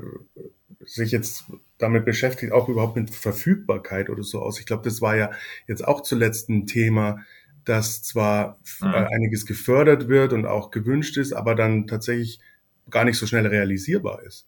sich 0.85 1.11
jetzt 1.11 1.45
damit 1.79 2.05
beschäftigt, 2.05 2.51
auch 2.51 2.69
überhaupt 2.69 2.95
mit 2.95 3.09
Verfügbarkeit 3.09 4.09
oder 4.09 4.23
so 4.23 4.41
aus. 4.41 4.59
Ich 4.59 4.65
glaube, 4.65 4.83
das 4.83 5.01
war 5.01 5.15
ja 5.15 5.31
jetzt 5.67 5.87
auch 5.87 6.01
zuletzt 6.01 6.49
ein 6.49 6.67
Thema, 6.67 7.25
dass 7.65 8.03
zwar 8.03 8.59
mhm. 8.81 8.93
Äh, 8.93 9.07
einiges 9.15 9.45
gefördert 9.45 10.07
wird 10.07 10.33
und 10.33 10.45
auch 10.45 10.71
gewünscht 10.71 11.17
ist, 11.17 11.33
aber 11.33 11.55
dann 11.55 11.87
tatsächlich 11.87 12.39
gar 12.89 13.05
nicht 13.05 13.17
so 13.17 13.25
schnell 13.25 13.47
realisierbar 13.47 14.23
ist? 14.23 14.47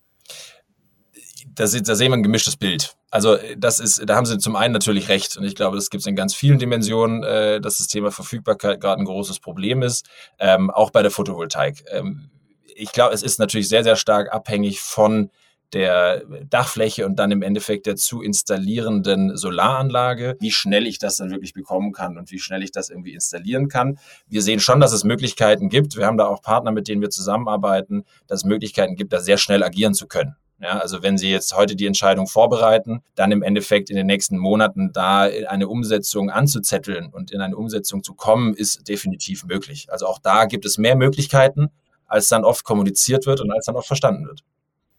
Da, 1.54 1.66
da 1.66 1.96
sehen 1.96 2.12
wir 2.12 2.18
ein 2.18 2.24
gemischtes 2.24 2.56
Bild. 2.56 2.96
Also 3.10 3.38
das 3.58 3.80
ist, 3.80 4.02
da 4.06 4.16
haben 4.16 4.26
Sie 4.26 4.38
zum 4.38 4.56
einen 4.56 4.74
natürlich 4.74 5.10
recht 5.10 5.36
und 5.38 5.44
ich 5.44 5.56
glaube, 5.56 5.76
das 5.76 5.90
gibt 5.90 6.02
es 6.02 6.08
in 6.08 6.16
ganz 6.16 6.34
vielen 6.34 6.60
Dimensionen, 6.60 7.24
äh, 7.24 7.60
dass 7.60 7.78
das 7.78 7.88
Thema 7.88 8.12
Verfügbarkeit 8.12 8.80
gerade 8.80 9.02
ein 9.02 9.06
großes 9.06 9.40
Problem 9.40 9.82
ist, 9.82 10.08
ähm, 10.40 10.70
auch 10.70 10.92
bei 10.92 11.02
der 11.02 11.12
Photovoltaik. 11.12 11.84
Ähm, 11.90 12.30
ich 12.74 12.92
glaube, 12.94 13.14
es 13.14 13.22
ist 13.22 13.38
natürlich 13.38 13.68
sehr, 13.68 13.84
sehr 13.84 13.98
stark 13.98 14.32
abhängig 14.34 14.80
von 14.80 15.30
der 15.74 16.24
Dachfläche 16.50 17.06
und 17.06 17.18
dann 17.18 17.32
im 17.32 17.42
Endeffekt 17.42 17.86
der 17.86 17.96
zu 17.96 18.22
installierenden 18.22 19.38
Solaranlage, 19.38 20.38
wie 20.40 20.52
schnell 20.52 20.88
ich 20.88 21.00
das 21.00 21.18
dann 21.18 21.32
wirklich 21.32 21.54
bekommen 21.54 21.92
kann 21.92 22.18
und 22.18 22.32
wie 22.32 22.40
schnell 22.40 22.64
ich 22.64 22.72
das 22.72 22.90
irgendwie 22.90 23.14
installieren 23.14 23.68
kann. 23.68 23.98
Wir 24.28 24.42
sehen 24.42 24.60
schon, 24.60 24.80
dass 24.80 24.92
es 24.92 25.04
Möglichkeiten 25.04 25.70
gibt. 25.70 25.98
Wir 25.98 26.06
haben 26.06 26.18
da 26.18 26.26
auch 26.26 26.42
Partner, 26.42 26.72
mit 26.72 26.88
denen 26.88 27.02
wir 27.02 27.10
zusammenarbeiten, 27.10 28.04
dass 28.28 28.40
es 28.42 28.46
Möglichkeiten 28.46 28.96
gibt, 28.96 29.14
da 29.14 29.20
sehr 29.20 29.38
schnell 29.38 29.64
agieren 29.64 29.94
zu 29.94 30.08
können. 30.08 30.36
Ja, 30.62 30.78
also 30.78 31.02
wenn 31.02 31.18
Sie 31.18 31.32
jetzt 31.32 31.56
heute 31.56 31.76
die 31.76 31.88
Entscheidung 31.88 32.28
vorbereiten, 32.28 33.02
dann 33.16 33.32
im 33.32 33.42
Endeffekt 33.42 33.90
in 33.90 33.96
den 33.96 34.06
nächsten 34.06 34.38
Monaten 34.38 34.94
da 34.94 35.22
eine 35.22 35.68
Umsetzung 35.68 36.30
anzuzetteln 36.30 37.08
und 37.12 37.32
in 37.32 37.42
eine 37.42 37.58
Umsetzung 37.58 38.04
zu 38.04 38.14
kommen, 38.14 38.54
ist 38.54 38.88
definitiv 38.88 39.44
möglich. 39.46 39.88
Also 39.92 40.06
auch 40.06 40.20
da 40.20 40.46
gibt 40.46 40.66
es 40.66 40.78
mehr 40.78 40.96
Möglichkeiten, 40.96 41.70
als 42.06 42.28
dann 42.28 42.44
oft 42.44 42.64
kommuniziert 42.64 43.26
wird 43.26 43.42
und 43.42 43.52
als 43.52 43.66
dann 43.66 43.76
oft 43.76 43.88
verstanden 43.88 44.28
wird. 44.28 44.44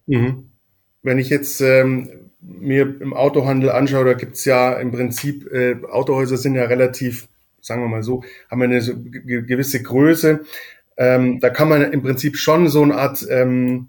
Mhm. 0.07 0.52
Wenn 1.03 1.19
ich 1.19 1.31
jetzt 1.31 1.61
ähm, 1.61 2.31
mir 2.41 3.01
im 3.01 3.15
Autohandel 3.15 3.71
anschaue, 3.71 4.05
da 4.05 4.13
gibt's 4.15 4.45
ja 4.45 4.75
im 4.75 4.91
Prinzip, 4.91 5.51
äh, 5.53 5.77
Autohäuser 5.91 6.37
sind 6.37 6.55
ja 6.55 6.65
relativ, 6.65 7.29
sagen 7.61 7.83
wir 7.83 7.89
mal 7.89 8.03
so, 8.03 8.25
haben 8.51 8.63
eine 8.63 8.81
so 8.81 8.95
gewisse 8.97 9.83
Größe. 9.83 10.41
Ähm, 10.97 11.41
da 11.41 11.51
kann 11.51 11.69
man 11.69 11.93
im 11.93 12.03
Prinzip 12.03 12.37
schon 12.37 12.69
so 12.69 12.83
eine 12.83 12.97
Art, 12.97 13.25
ähm, 13.31 13.89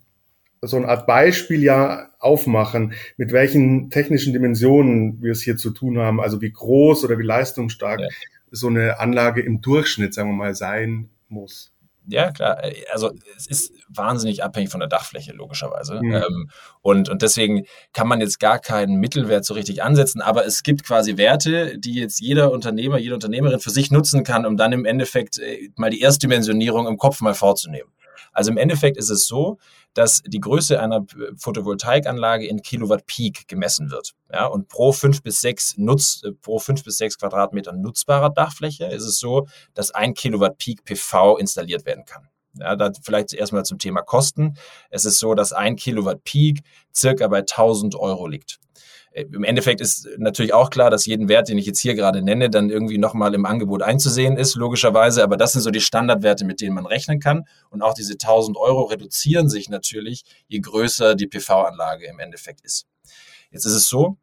so 0.61 0.77
eine 0.77 0.87
Art 0.87 1.07
Beispiel 1.07 1.61
ja 1.61 2.09
aufmachen, 2.19 2.93
mit 3.17 3.33
welchen 3.33 3.89
technischen 3.89 4.31
Dimensionen 4.33 5.21
wir 5.21 5.33
es 5.33 5.41
hier 5.41 5.57
zu 5.57 5.71
tun 5.71 5.97
haben, 5.99 6.21
also 6.21 6.41
wie 6.41 6.51
groß 6.51 7.03
oder 7.03 7.19
wie 7.19 7.23
leistungsstark 7.23 7.99
ja. 7.99 8.07
so 8.51 8.67
eine 8.67 8.99
Anlage 8.99 9.41
im 9.41 9.61
Durchschnitt, 9.61 10.13
sagen 10.13 10.29
wir 10.29 10.35
mal, 10.35 10.55
sein 10.55 11.09
muss. 11.27 11.72
Ja, 12.07 12.31
klar. 12.31 12.61
Also 12.91 13.11
es 13.37 13.47
ist 13.47 13.73
wahnsinnig 13.87 14.43
abhängig 14.43 14.69
von 14.69 14.79
der 14.79 14.89
Dachfläche, 14.89 15.33
logischerweise. 15.33 16.01
Mhm. 16.01 16.13
Ähm, 16.13 16.49
und, 16.81 17.09
und 17.09 17.21
deswegen 17.21 17.65
kann 17.93 18.07
man 18.07 18.19
jetzt 18.19 18.39
gar 18.39 18.59
keinen 18.59 18.95
Mittelwert 18.95 19.45
so 19.45 19.53
richtig 19.53 19.83
ansetzen, 19.83 20.21
aber 20.21 20.45
es 20.45 20.63
gibt 20.63 20.83
quasi 20.83 21.17
Werte, 21.17 21.77
die 21.77 21.95
jetzt 21.95 22.19
jeder 22.19 22.51
Unternehmer, 22.51 22.97
jede 22.97 23.13
Unternehmerin 23.13 23.59
für 23.59 23.69
sich 23.69 23.91
nutzen 23.91 24.23
kann, 24.23 24.45
um 24.45 24.57
dann 24.57 24.73
im 24.73 24.85
Endeffekt 24.85 25.39
äh, 25.39 25.69
mal 25.75 25.89
die 25.89 26.01
Erstdimensionierung 26.01 26.87
im 26.87 26.97
Kopf 26.97 27.21
mal 27.21 27.33
vorzunehmen. 27.33 27.89
Also 28.31 28.51
im 28.51 28.57
Endeffekt 28.57 28.97
ist 28.97 29.09
es 29.09 29.27
so, 29.27 29.57
dass 29.93 30.21
die 30.25 30.39
Größe 30.39 30.79
einer 30.79 31.05
Photovoltaikanlage 31.37 32.47
in 32.47 32.61
Kilowatt 32.61 33.05
Peak 33.05 33.47
gemessen 33.47 33.91
wird. 33.91 34.13
Ja, 34.31 34.47
und 34.47 34.67
pro 34.67 34.91
fünf 34.91 35.21
bis 35.21 35.41
sechs 35.41 35.77
Nutz, 35.77 36.21
pro 36.41 36.59
fünf 36.59 36.83
bis 36.83 36.97
sechs 36.97 37.17
Quadratmeter 37.17 37.73
nutzbarer 37.73 38.29
Dachfläche 38.29 38.85
ist 38.85 39.03
es 39.03 39.19
so, 39.19 39.47
dass 39.73 39.91
ein 39.91 40.13
Kilowatt 40.13 40.57
Peak 40.57 40.83
PV 40.83 41.37
installiert 41.37 41.85
werden 41.85 42.05
kann. 42.05 42.27
Ja, 42.55 42.75
da 42.75 42.91
vielleicht 43.03 43.33
erstmal 43.33 43.65
zum 43.65 43.79
Thema 43.79 44.01
Kosten. 44.01 44.57
Es 44.89 45.05
ist 45.05 45.19
so, 45.19 45.33
dass 45.33 45.53
ein 45.53 45.75
Kilowatt 45.75 46.23
Peak 46.23 46.61
circa 46.93 47.27
bei 47.27 47.39
1000 47.39 47.95
Euro 47.95 48.27
liegt. 48.27 48.59
Im 49.13 49.43
Endeffekt 49.43 49.79
ist 49.79 50.07
natürlich 50.17 50.53
auch 50.53 50.71
klar, 50.71 50.89
dass 50.89 51.05
jeden 51.05 51.29
Wert, 51.29 51.47
den 51.47 51.59
ich 51.59 51.67
jetzt 51.67 51.79
hier 51.79 51.93
gerade 51.93 52.23
nenne, 52.23 52.49
dann 52.49 52.71
irgendwie 52.71 52.97
nochmal 52.97 53.35
im 53.35 53.45
Angebot 53.45 53.83
einzusehen 53.83 54.37
ist, 54.37 54.55
logischerweise. 54.55 55.23
Aber 55.23 55.37
das 55.37 55.53
sind 55.53 55.61
so 55.61 55.69
die 55.69 55.81
Standardwerte, 55.81 56.45
mit 56.45 56.61
denen 56.61 56.73
man 56.73 56.87
rechnen 56.87 57.19
kann. 57.19 57.43
Und 57.69 57.83
auch 57.83 57.93
diese 57.93 58.13
1000 58.13 58.57
Euro 58.57 58.83
reduzieren 58.83 59.49
sich 59.49 59.69
natürlich, 59.69 60.23
je 60.47 60.59
größer 60.59 61.13
die 61.13 61.27
PV-Anlage 61.27 62.07
im 62.07 62.19
Endeffekt 62.19 62.61
ist. 62.61 62.87
Jetzt 63.51 63.65
ist 63.65 63.73
es 63.73 63.87
so, 63.87 64.17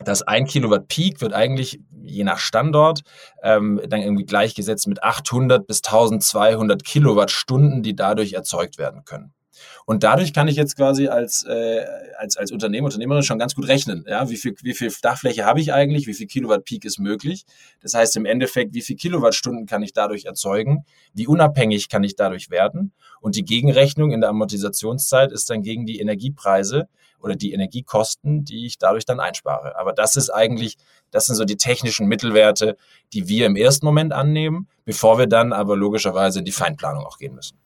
dass 0.00 0.22
ein 0.22 0.46
Kilowatt 0.46 0.88
Peak 0.88 1.20
wird 1.20 1.34
eigentlich 1.34 1.80
je 2.02 2.24
nach 2.24 2.38
Standort 2.38 3.02
ähm, 3.42 3.80
dann 3.88 4.00
irgendwie 4.00 4.24
gleichgesetzt 4.24 4.86
mit 4.88 5.02
800 5.02 5.66
bis 5.66 5.82
1200 5.84 6.82
Kilowattstunden, 6.84 7.82
die 7.82 7.94
dadurch 7.94 8.32
erzeugt 8.32 8.78
werden 8.78 9.04
können. 9.04 9.34
Und 9.86 10.02
dadurch 10.02 10.32
kann 10.32 10.48
ich 10.48 10.56
jetzt 10.56 10.76
quasi 10.76 11.08
als, 11.08 11.44
äh, 11.44 11.84
als, 12.18 12.36
als 12.36 12.52
Unternehmer, 12.52 12.86
Unternehmerin 12.86 13.22
schon 13.22 13.38
ganz 13.38 13.54
gut 13.54 13.68
rechnen. 13.68 14.04
Ja, 14.08 14.28
wie 14.30 14.36
viel, 14.36 14.54
wie 14.62 14.74
viel 14.74 14.92
Dachfläche 15.02 15.44
habe 15.44 15.60
ich 15.60 15.72
eigentlich? 15.72 16.06
Wie 16.06 16.14
viel 16.14 16.26
Kilowatt 16.26 16.64
Peak 16.64 16.84
ist 16.84 16.98
möglich? 16.98 17.44
Das 17.80 17.94
heißt 17.94 18.16
im 18.16 18.26
Endeffekt, 18.26 18.74
wie 18.74 18.82
viel 18.82 18.96
Kilowattstunden 18.96 19.66
kann 19.66 19.82
ich 19.82 19.92
dadurch 19.92 20.24
erzeugen? 20.24 20.84
Wie 21.12 21.26
unabhängig 21.26 21.88
kann 21.88 22.04
ich 22.04 22.16
dadurch 22.16 22.50
werden? 22.50 22.92
Und 23.20 23.36
die 23.36 23.44
Gegenrechnung 23.44 24.12
in 24.12 24.20
der 24.20 24.30
Amortisationszeit 24.30 25.32
ist 25.32 25.50
dann 25.50 25.62
gegen 25.62 25.86
die 25.86 26.00
Energiepreise 26.00 26.88
oder 27.24 27.36
die 27.36 27.52
Energiekosten, 27.52 28.44
die 28.44 28.66
ich 28.66 28.78
dadurch 28.78 29.06
dann 29.06 29.18
einspare. 29.18 29.76
Aber 29.78 29.92
das 29.92 30.16
ist 30.16 30.30
eigentlich, 30.30 30.76
das 31.10 31.26
sind 31.26 31.36
so 31.36 31.44
die 31.44 31.56
technischen 31.56 32.06
Mittelwerte, 32.06 32.76
die 33.12 33.28
wir 33.28 33.46
im 33.46 33.56
ersten 33.56 33.86
Moment 33.86 34.12
annehmen, 34.12 34.68
bevor 34.84 35.18
wir 35.18 35.26
dann 35.26 35.52
aber 35.52 35.76
logischerweise 35.76 36.40
in 36.40 36.44
die 36.44 36.52
Feinplanung 36.52 37.04
auch 37.04 37.18
gehen 37.18 37.34
müssen. 37.34 37.58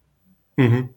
Mhm. 0.57 0.91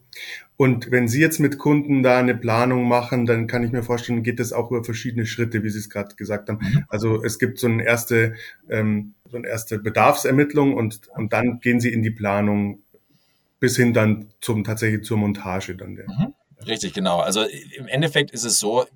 Und 0.56 0.90
wenn 0.90 1.08
Sie 1.08 1.20
jetzt 1.20 1.40
mit 1.40 1.58
Kunden 1.58 2.02
da 2.02 2.18
eine 2.18 2.36
Planung 2.36 2.86
machen, 2.86 3.26
dann 3.26 3.46
kann 3.46 3.64
ich 3.64 3.72
mir 3.72 3.82
vorstellen, 3.82 4.22
geht 4.22 4.38
das 4.38 4.52
auch 4.52 4.70
über 4.70 4.84
verschiedene 4.84 5.26
Schritte, 5.26 5.64
wie 5.64 5.70
Sie 5.70 5.78
es 5.78 5.90
gerade 5.90 6.14
gesagt 6.14 6.48
haben. 6.48 6.58
Mhm. 6.60 6.84
Also 6.88 7.22
es 7.24 7.38
gibt 7.38 7.58
so 7.58 7.66
eine 7.66 7.84
erste, 7.84 8.34
ähm, 8.68 9.14
so 9.28 9.38
eine 9.38 9.48
erste 9.48 9.78
Bedarfsermittlung 9.78 10.74
und, 10.74 11.08
und 11.16 11.32
dann 11.32 11.60
gehen 11.60 11.80
Sie 11.80 11.92
in 11.92 12.02
die 12.02 12.10
Planung 12.10 12.82
bis 13.60 13.76
hin 13.76 13.92
dann 13.92 14.28
zum 14.40 14.64
tatsächlich 14.64 15.04
zur 15.04 15.16
Montage 15.16 15.74
dann 15.74 15.96
der. 15.96 16.06
Mhm. 16.08 16.34
Richtig, 16.66 16.92
genau. 16.92 17.20
Also 17.20 17.44
im 17.76 17.88
Endeffekt 17.88 18.30
ist 18.30 18.44
es 18.44 18.58
so, 18.58 18.86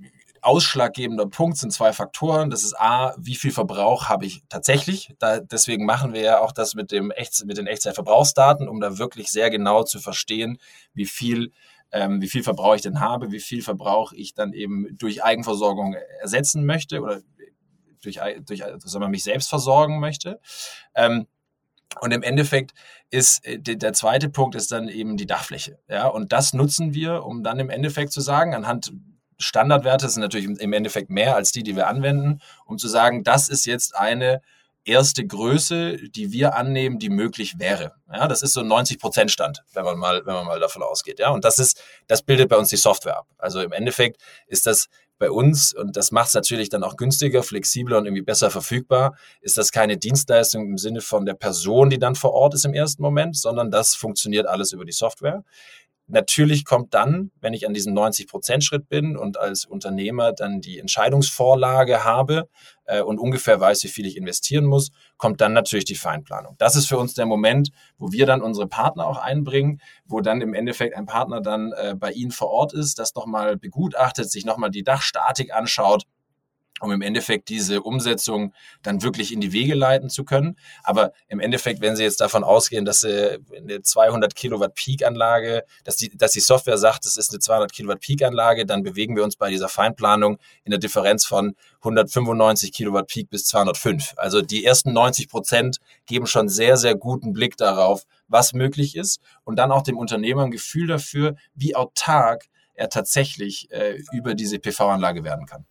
ausschlaggebender 0.47 1.27
Punkt 1.27 1.59
sind 1.59 1.73
zwei 1.73 1.93
Faktoren. 1.93 2.51
Das 2.51 2.63
ist 2.63 2.79
A, 2.79 3.15
wie 3.19 3.35
viel 3.35 3.51
Verbrauch 3.51 4.09
habe 4.09 4.27
ich 4.27 4.43
tatsächlich? 4.49 5.15
Da, 5.19 5.41
deswegen 5.41 5.85
machen 5.85 6.13
wir 6.13 6.21
ja 6.21 6.41
auch 6.41 6.53
das 6.53 6.75
mit, 6.75 6.93
dem 6.93 7.11
Echt, 7.11 7.45
mit 7.45 7.57
den 7.57 7.67
Echtzeitverbrauchsdaten, 7.67 8.69
um 8.69 8.81
da 8.81 8.99
wirklich 8.99 9.31
sehr 9.31 9.51
genau 9.51 9.83
zu 9.83 9.99
verstehen, 9.99 10.59
wie 10.95 11.07
viel, 11.07 11.53
ähm, 11.91 12.23
wie 12.23 12.29
viel 12.29 12.45
Verbrauch 12.45 12.77
ich 12.77 12.83
denn 12.83 13.01
habe, 13.01 13.33
wie 13.33 13.41
viel 13.41 13.61
Verbrauch 13.61 14.13
ich 14.13 14.35
dann 14.35 14.53
eben 14.53 14.97
durch 14.97 15.25
Eigenversorgung 15.25 15.97
ersetzen 16.21 16.65
möchte 16.65 17.01
oder 17.01 17.21
durch, 18.03 18.21
durch 18.47 18.61
wir, 18.61 19.09
mich 19.09 19.25
selbst 19.25 19.49
versorgen 19.49 19.99
möchte. 19.99 20.41
Ähm, 20.95 21.27
und 22.01 22.13
im 22.13 22.23
Endeffekt 22.23 22.73
ist 23.11 23.45
äh, 23.45 23.59
der 23.59 23.93
zweite 23.95 24.29
Punkt 24.29 24.55
ist 24.55 24.71
dann 24.71 24.89
eben 24.89 25.17
die 25.17 25.27
Dachfläche. 25.27 25.79
Ja, 25.89 26.07
und 26.07 26.33
das 26.33 26.53
nutzen 26.53 26.95
wir, 26.95 27.25
um 27.25 27.43
dann 27.43 27.59
im 27.59 27.71
Endeffekt 27.71 28.13
zu 28.13 28.21
sagen, 28.21 28.55
anhand 28.55 28.93
Standardwerte 29.39 30.09
sind 30.09 30.23
natürlich 30.23 30.47
im 30.47 30.73
Endeffekt 30.73 31.11
mehr 31.11 31.37
als 31.37 31.53
die, 31.53 31.63
die 31.63 31.77
wir 31.77 31.89
anwenden, 31.89 32.41
um 32.65 32.79
zu 32.79 32.89
sagen, 32.89 33.25
das 33.25 33.49
ist 33.49 33.67
jetzt 33.67 33.95
eine 33.95 34.41
erste 34.87 35.27
Größe, 35.27 35.97
die 36.11 36.33
wir 36.33 36.55
annehmen, 36.55 36.99
die 36.99 37.11
möglich 37.11 37.59
wäre. 37.59 37.93
Ja, 38.13 38.29
das 38.29 38.43
ist 38.43 38.53
so 38.53 38.61
ein 38.61 38.69
90 38.69 38.99
Prozent 38.99 39.31
Stand, 39.31 39.65
wenn 39.75 39.85
man 39.85 39.99
mal, 39.99 40.25
wenn 40.25 40.35
man 40.35 40.47
mal 40.47 40.61
davon 40.61 40.83
ausgeht. 40.83 41.19
Ja, 41.19 41.31
und 41.31 41.45
das 41.45 41.59
ist, 41.59 41.83
das 42.07 42.23
bildet 42.23 42.49
bei 42.49 42.57
uns 42.57 42.69
die 42.71 42.77
Software 42.77 43.19
ab. 43.19 43.27
Also 43.37 43.61
im 43.61 43.73
Endeffekt 43.73 44.21
ist 44.47 44.67
das 44.67 44.89
bei 45.19 45.31
uns, 45.31 45.75
und 45.75 45.97
das 45.97 46.13
macht 46.13 46.29
es 46.29 46.35
natürlich 46.35 46.69
dann 46.69 46.85
auch 46.85 46.97
günstiger, 46.97 47.43
flexibler 47.43 47.99
und 47.99 48.07
irgendwie 48.07 48.23
besser 48.23 48.51
verfügbar, 48.51 49.17
ist 49.41 49.57
das 49.57 49.73
keine 49.73 49.97
Dienstleistung 49.97 50.67
im 50.67 50.79
Sinne 50.79 51.01
von 51.01 51.25
der 51.25 51.35
Person, 51.35 51.91
die 51.91 51.99
dann 51.99 52.15
vor 52.15 52.33
Ort 52.33 52.55
ist 52.55 52.65
im 52.65 52.75
ersten 52.75 53.03
Moment, 53.03 53.37
sondern 53.37 53.71
das 53.71 53.95
funktioniert 53.95 54.47
alles 54.47 54.73
über 54.73 54.85
die 54.85 54.93
Software. 54.93 55.43
Natürlich 56.09 56.65
kommt 56.65 56.95
dann, 56.95 57.33
wenn 57.41 57.53
ich 57.53 57.67
an 57.67 57.75
diesem 57.75 57.93
90-Prozent-Schritt 57.95 58.89
bin 58.89 59.17
und 59.17 59.39
als 59.39 59.65
Unternehmer 59.65 60.33
dann 60.33 60.61
die 60.61 60.79
Entscheidungsvorlage 60.79 62.05
habe 62.05 62.49
äh, 62.85 63.03
und 63.03 63.19
ungefähr 63.19 63.59
weiß, 63.59 63.83
wie 63.85 63.89
viel 63.89 64.07
ich 64.07 64.17
investieren 64.17 64.67
muss, 64.67 64.91
kommt 65.17 65.41
dann 65.41 65.53
natürlich 65.53 65.85
die 65.85 65.97
Feinplanung. 65.97 66.55
Das 66.59 66.77
ist 66.77 66.87
für 66.87 66.99
uns 66.99 67.15
der 67.15 67.27
Moment, 67.27 67.71
wo 67.99 68.13
wir 68.13 68.25
dann 68.25 68.41
unsere 68.41 68.69
Partner 68.69 69.07
auch 69.07 69.19
einbringen, 69.19 69.81
wo 70.05 70.21
dann 70.21 70.41
im 70.41 70.55
Endeffekt 70.55 70.97
ein 70.97 71.07
Partner 71.07 71.41
dann 71.41 71.73
äh, 71.73 71.95
bei 71.97 72.13
Ihnen 72.13 72.31
vor 72.31 72.51
Ort 72.51 72.73
ist, 72.73 72.99
das 73.01 73.15
nochmal 73.15 73.57
begutachtet, 73.57 74.31
sich 74.31 74.45
nochmal 74.45 74.71
die 74.71 74.85
Dachstatik 74.85 75.53
anschaut 75.53 76.05
um 76.81 76.91
im 76.93 77.03
Endeffekt 77.03 77.49
diese 77.49 77.83
Umsetzung 77.83 78.53
dann 78.83 79.03
wirklich 79.03 79.33
in 79.33 79.41
die 79.41 79.53
Wege 79.53 79.75
leiten 79.75 80.11
zu 80.11 80.25
können. 80.25 80.57
Aber 80.83 81.13
im 81.29 81.41
Endeffekt, 81.41 81.81
wenn 81.81 81.97
Sie 81.97 82.03
jetzt 82.03 82.21
davon 82.21 82.45
ausgehen, 82.45 82.85
dass 82.85 83.01
Sie 83.01 83.39
eine 83.57 83.83
200 83.83 84.35
Kilowatt 84.35 84.75
Peak-Anlage, 84.75 85.65
dass 85.85 85.97
die, 85.97 86.17
dass 86.17 86.33
die 86.33 86.41
Software 86.41 86.79
sagt, 86.79 87.05
das 87.05 87.17
ist 87.17 87.31
eine 87.31 87.39
200 87.39 87.73
Kilowatt 87.73 88.01
Peak-Anlage, 88.01 88.67
dann 88.67 88.83
bewegen 88.83 89.17
wir 89.17 89.25
uns 89.25 89.37
bei 89.37 89.51
dieser 89.51 89.69
Feinplanung 89.69 90.39
in 90.65 90.71
der 90.71 90.81
Differenz 90.81 91.25
von 91.25 91.55
195 91.79 92.73
Kilowatt 92.73 93.09
Peak 93.09 93.31
bis 93.31 93.47
205. 93.47 94.15
Also 94.17 94.43
die 94.43 94.65
ersten 94.65 94.93
90 94.93 95.29
Prozent 95.29 95.79
geben 96.07 96.27
schon 96.27 96.49
sehr, 96.49 96.77
sehr 96.77 96.95
guten 96.95 97.33
Blick 97.33 97.57
darauf, 97.57 98.05
was 98.29 98.53
möglich 98.53 98.97
ist 98.97 99.21
und 99.45 99.57
dann 99.57 99.73
auch 99.73 99.83
dem 99.83 99.97
Unternehmer 99.97 100.45
ein 100.45 100.51
Gefühl 100.51 100.87
dafür, 100.87 101.37
wie 101.55 101.75
autark 101.75 102.47
er 102.75 102.89
tatsächlich 102.91 103.71
äh, 103.71 103.99
über 104.13 104.35
diese 104.35 104.59
PV-Anlage 104.59 105.25
werden 105.25 105.47
kann. 105.47 105.65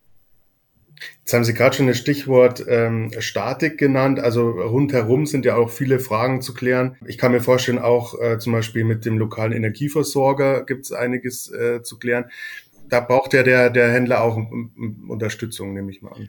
Jetzt 1.20 1.32
haben 1.32 1.44
Sie 1.44 1.54
gerade 1.54 1.76
schon 1.76 1.86
das 1.86 1.98
Stichwort 1.98 2.64
ähm, 2.68 3.10
Statik 3.18 3.78
genannt. 3.78 4.20
Also 4.20 4.50
rundherum 4.50 5.26
sind 5.26 5.44
ja 5.44 5.56
auch 5.56 5.70
viele 5.70 5.98
Fragen 5.98 6.40
zu 6.40 6.54
klären. 6.54 6.96
Ich 7.06 7.18
kann 7.18 7.32
mir 7.32 7.40
vorstellen, 7.40 7.78
auch 7.78 8.18
äh, 8.20 8.38
zum 8.38 8.52
Beispiel 8.52 8.84
mit 8.84 9.04
dem 9.04 9.18
lokalen 9.18 9.52
Energieversorger 9.52 10.64
gibt 10.64 10.84
es 10.84 10.92
einiges 10.92 11.50
äh, 11.50 11.82
zu 11.82 11.98
klären. 11.98 12.26
Da 12.88 13.00
braucht 13.00 13.32
ja 13.34 13.42
der, 13.42 13.70
der 13.70 13.90
Händler 13.90 14.22
auch 14.22 14.36
Unterstützung, 15.08 15.74
nehme 15.74 15.90
ich 15.90 16.02
mal 16.02 16.12
an. 16.12 16.28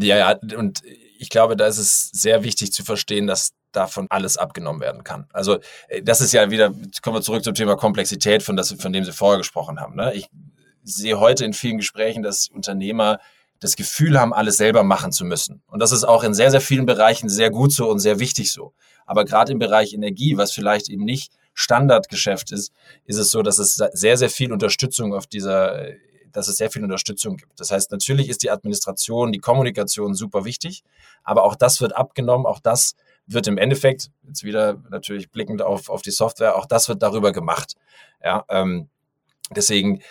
Ja, 0.00 0.16
ja, 0.16 0.56
und 0.56 0.82
ich 1.18 1.28
glaube, 1.28 1.56
da 1.56 1.66
ist 1.66 1.78
es 1.78 2.10
sehr 2.12 2.44
wichtig 2.44 2.72
zu 2.72 2.84
verstehen, 2.84 3.26
dass 3.26 3.52
davon 3.72 4.06
alles 4.08 4.38
abgenommen 4.38 4.80
werden 4.80 5.04
kann. 5.04 5.26
Also 5.32 5.58
äh, 5.88 6.02
das 6.02 6.20
ist 6.20 6.32
ja 6.32 6.50
wieder, 6.50 6.72
kommen 7.02 7.16
wir 7.16 7.22
zurück 7.22 7.44
zum 7.44 7.54
Thema 7.54 7.76
Komplexität, 7.76 8.42
von, 8.42 8.56
das, 8.56 8.72
von 8.72 8.92
dem 8.92 9.04
Sie 9.04 9.12
vorher 9.12 9.38
gesprochen 9.38 9.80
haben. 9.80 9.96
Ne? 9.96 10.14
Ich 10.14 10.28
sehe 10.84 11.20
heute 11.20 11.44
in 11.44 11.52
vielen 11.52 11.78
Gesprächen, 11.78 12.22
dass 12.22 12.48
Unternehmer 12.48 13.18
das 13.60 13.76
Gefühl 13.76 14.18
haben, 14.18 14.32
alles 14.32 14.56
selber 14.56 14.82
machen 14.84 15.12
zu 15.12 15.24
müssen. 15.24 15.62
Und 15.66 15.80
das 15.80 15.92
ist 15.92 16.04
auch 16.04 16.22
in 16.22 16.34
sehr, 16.34 16.50
sehr 16.50 16.60
vielen 16.60 16.86
Bereichen 16.86 17.28
sehr 17.28 17.50
gut 17.50 17.72
so 17.72 17.90
und 17.90 17.98
sehr 17.98 18.18
wichtig 18.20 18.52
so. 18.52 18.72
Aber 19.06 19.24
gerade 19.24 19.52
im 19.52 19.58
Bereich 19.58 19.94
Energie, 19.94 20.36
was 20.36 20.52
vielleicht 20.52 20.88
eben 20.88 21.04
nicht 21.04 21.32
Standardgeschäft 21.54 22.52
ist, 22.52 22.72
ist 23.04 23.16
es 23.16 23.30
so, 23.30 23.42
dass 23.42 23.58
es 23.58 23.74
sehr, 23.74 24.16
sehr 24.16 24.30
viel 24.30 24.52
Unterstützung 24.52 25.12
auf 25.12 25.26
dieser, 25.26 25.88
dass 26.30 26.46
es 26.46 26.56
sehr 26.56 26.70
viel 26.70 26.84
Unterstützung 26.84 27.36
gibt. 27.36 27.58
Das 27.58 27.70
heißt, 27.70 27.90
natürlich 27.90 28.28
ist 28.28 28.42
die 28.42 28.50
Administration, 28.50 29.32
die 29.32 29.40
Kommunikation 29.40 30.14
super 30.14 30.44
wichtig, 30.44 30.84
aber 31.24 31.42
auch 31.42 31.56
das 31.56 31.80
wird 31.80 31.96
abgenommen, 31.96 32.46
auch 32.46 32.60
das 32.60 32.94
wird 33.26 33.46
im 33.46 33.58
Endeffekt, 33.58 34.10
jetzt 34.26 34.44
wieder 34.44 34.82
natürlich 34.90 35.30
blickend 35.30 35.62
auf, 35.62 35.88
auf 35.88 36.02
die 36.02 36.10
Software, 36.10 36.56
auch 36.56 36.66
das 36.66 36.88
wird 36.88 37.02
darüber 37.02 37.32
gemacht. 37.32 37.74
Ja, 38.22 38.44
ähm, 38.48 38.88
Deswegen 39.54 40.02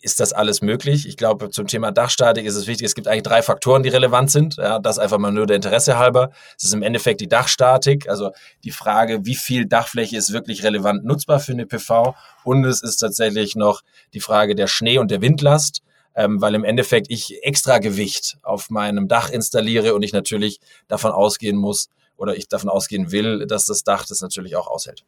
ist 0.00 0.20
das 0.20 0.32
alles 0.32 0.62
möglich. 0.62 1.08
Ich 1.08 1.16
glaube, 1.16 1.50
zum 1.50 1.66
Thema 1.66 1.90
Dachstatik 1.90 2.46
ist 2.46 2.54
es 2.54 2.66
wichtig, 2.66 2.86
es 2.86 2.94
gibt 2.94 3.08
eigentlich 3.08 3.24
drei 3.24 3.42
Faktoren, 3.42 3.82
die 3.82 3.88
relevant 3.88 4.30
sind. 4.30 4.56
Ja, 4.56 4.78
das 4.78 4.98
einfach 4.98 5.18
mal 5.18 5.32
nur 5.32 5.46
der 5.46 5.56
Interesse 5.56 5.98
halber. 5.98 6.30
Es 6.56 6.64
ist 6.64 6.74
im 6.74 6.82
Endeffekt 6.82 7.20
die 7.20 7.28
Dachstatik, 7.28 8.08
also 8.08 8.30
die 8.62 8.70
Frage, 8.70 9.24
wie 9.24 9.34
viel 9.34 9.66
Dachfläche 9.66 10.16
ist 10.16 10.32
wirklich 10.32 10.62
relevant 10.62 11.04
nutzbar 11.04 11.40
für 11.40 11.52
eine 11.52 11.66
PV. 11.66 12.14
Und 12.44 12.64
es 12.64 12.82
ist 12.82 12.98
tatsächlich 12.98 13.56
noch 13.56 13.82
die 14.12 14.20
Frage 14.20 14.54
der 14.54 14.68
Schnee- 14.68 14.98
und 14.98 15.10
der 15.10 15.20
Windlast, 15.20 15.82
ähm, 16.14 16.40
weil 16.40 16.54
im 16.54 16.64
Endeffekt 16.64 17.06
ich 17.10 17.42
extra 17.42 17.78
Gewicht 17.78 18.38
auf 18.42 18.70
meinem 18.70 19.08
Dach 19.08 19.28
installiere 19.28 19.94
und 19.94 20.02
ich 20.02 20.12
natürlich 20.12 20.60
davon 20.86 21.10
ausgehen 21.10 21.56
muss 21.56 21.88
oder 22.16 22.36
ich 22.36 22.48
davon 22.48 22.70
ausgehen 22.70 23.10
will, 23.10 23.46
dass 23.46 23.66
das 23.66 23.82
Dach 23.82 24.06
das 24.06 24.20
natürlich 24.20 24.54
auch 24.54 24.68
aushält. 24.68 25.04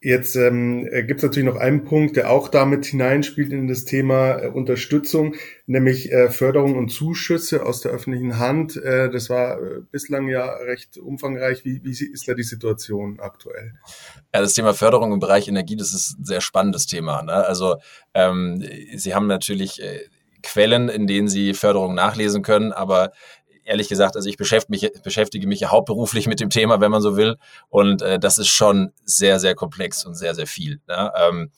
Jetzt 0.00 0.36
ähm, 0.36 0.86
äh, 0.92 1.02
gibt 1.02 1.18
es 1.18 1.24
natürlich 1.24 1.48
noch 1.48 1.60
einen 1.60 1.82
Punkt, 1.82 2.16
der 2.16 2.30
auch 2.30 2.48
damit 2.48 2.86
hineinspielt 2.86 3.52
in 3.52 3.66
das 3.66 3.84
Thema 3.84 4.38
äh, 4.38 4.46
Unterstützung, 4.46 5.34
nämlich 5.66 6.12
äh, 6.12 6.30
Förderung 6.30 6.76
und 6.76 6.90
Zuschüsse 6.90 7.66
aus 7.66 7.80
der 7.80 7.90
öffentlichen 7.90 8.38
Hand. 8.38 8.76
Äh, 8.76 9.10
das 9.10 9.28
war 9.28 9.60
äh, 9.60 9.80
bislang 9.90 10.28
ja 10.28 10.46
recht 10.58 10.98
umfangreich. 10.98 11.64
Wie, 11.64 11.82
wie 11.82 11.90
ist 11.90 12.28
da 12.28 12.34
die 12.34 12.44
Situation 12.44 13.18
aktuell? 13.18 13.72
Ja, 14.32 14.40
das 14.40 14.54
Thema 14.54 14.72
Förderung 14.72 15.12
im 15.12 15.18
Bereich 15.18 15.48
Energie, 15.48 15.74
das 15.74 15.92
ist 15.92 16.20
ein 16.20 16.24
sehr 16.24 16.42
spannendes 16.42 16.86
Thema. 16.86 17.22
Ne? 17.24 17.32
Also 17.32 17.78
ähm, 18.14 18.64
Sie 18.94 19.16
haben 19.16 19.26
natürlich 19.26 19.82
äh, 19.82 20.02
Quellen, 20.44 20.88
in 20.88 21.08
denen 21.08 21.26
Sie 21.26 21.54
Förderung 21.54 21.94
nachlesen 21.94 22.42
können, 22.42 22.72
aber 22.72 23.10
ehrlich 23.68 23.88
gesagt, 23.88 24.16
also 24.16 24.28
ich 24.28 24.36
beschäftige 24.36 24.70
mich, 24.70 25.02
beschäftige 25.02 25.46
mich 25.46 25.60
ja 25.60 25.70
hauptberuflich 25.70 26.26
mit 26.26 26.40
dem 26.40 26.50
Thema, 26.50 26.80
wenn 26.80 26.90
man 26.90 27.02
so 27.02 27.16
will. 27.16 27.36
Und 27.68 28.02
äh, 28.02 28.18
das 28.18 28.38
ist 28.38 28.48
schon 28.48 28.92
sehr, 29.04 29.38
sehr 29.38 29.54
komplex 29.54 30.04
und 30.04 30.14
sehr, 30.14 30.34
sehr 30.34 30.46
viel. 30.46 30.80
Ja? 30.88 31.12
Ähm, 31.28 31.50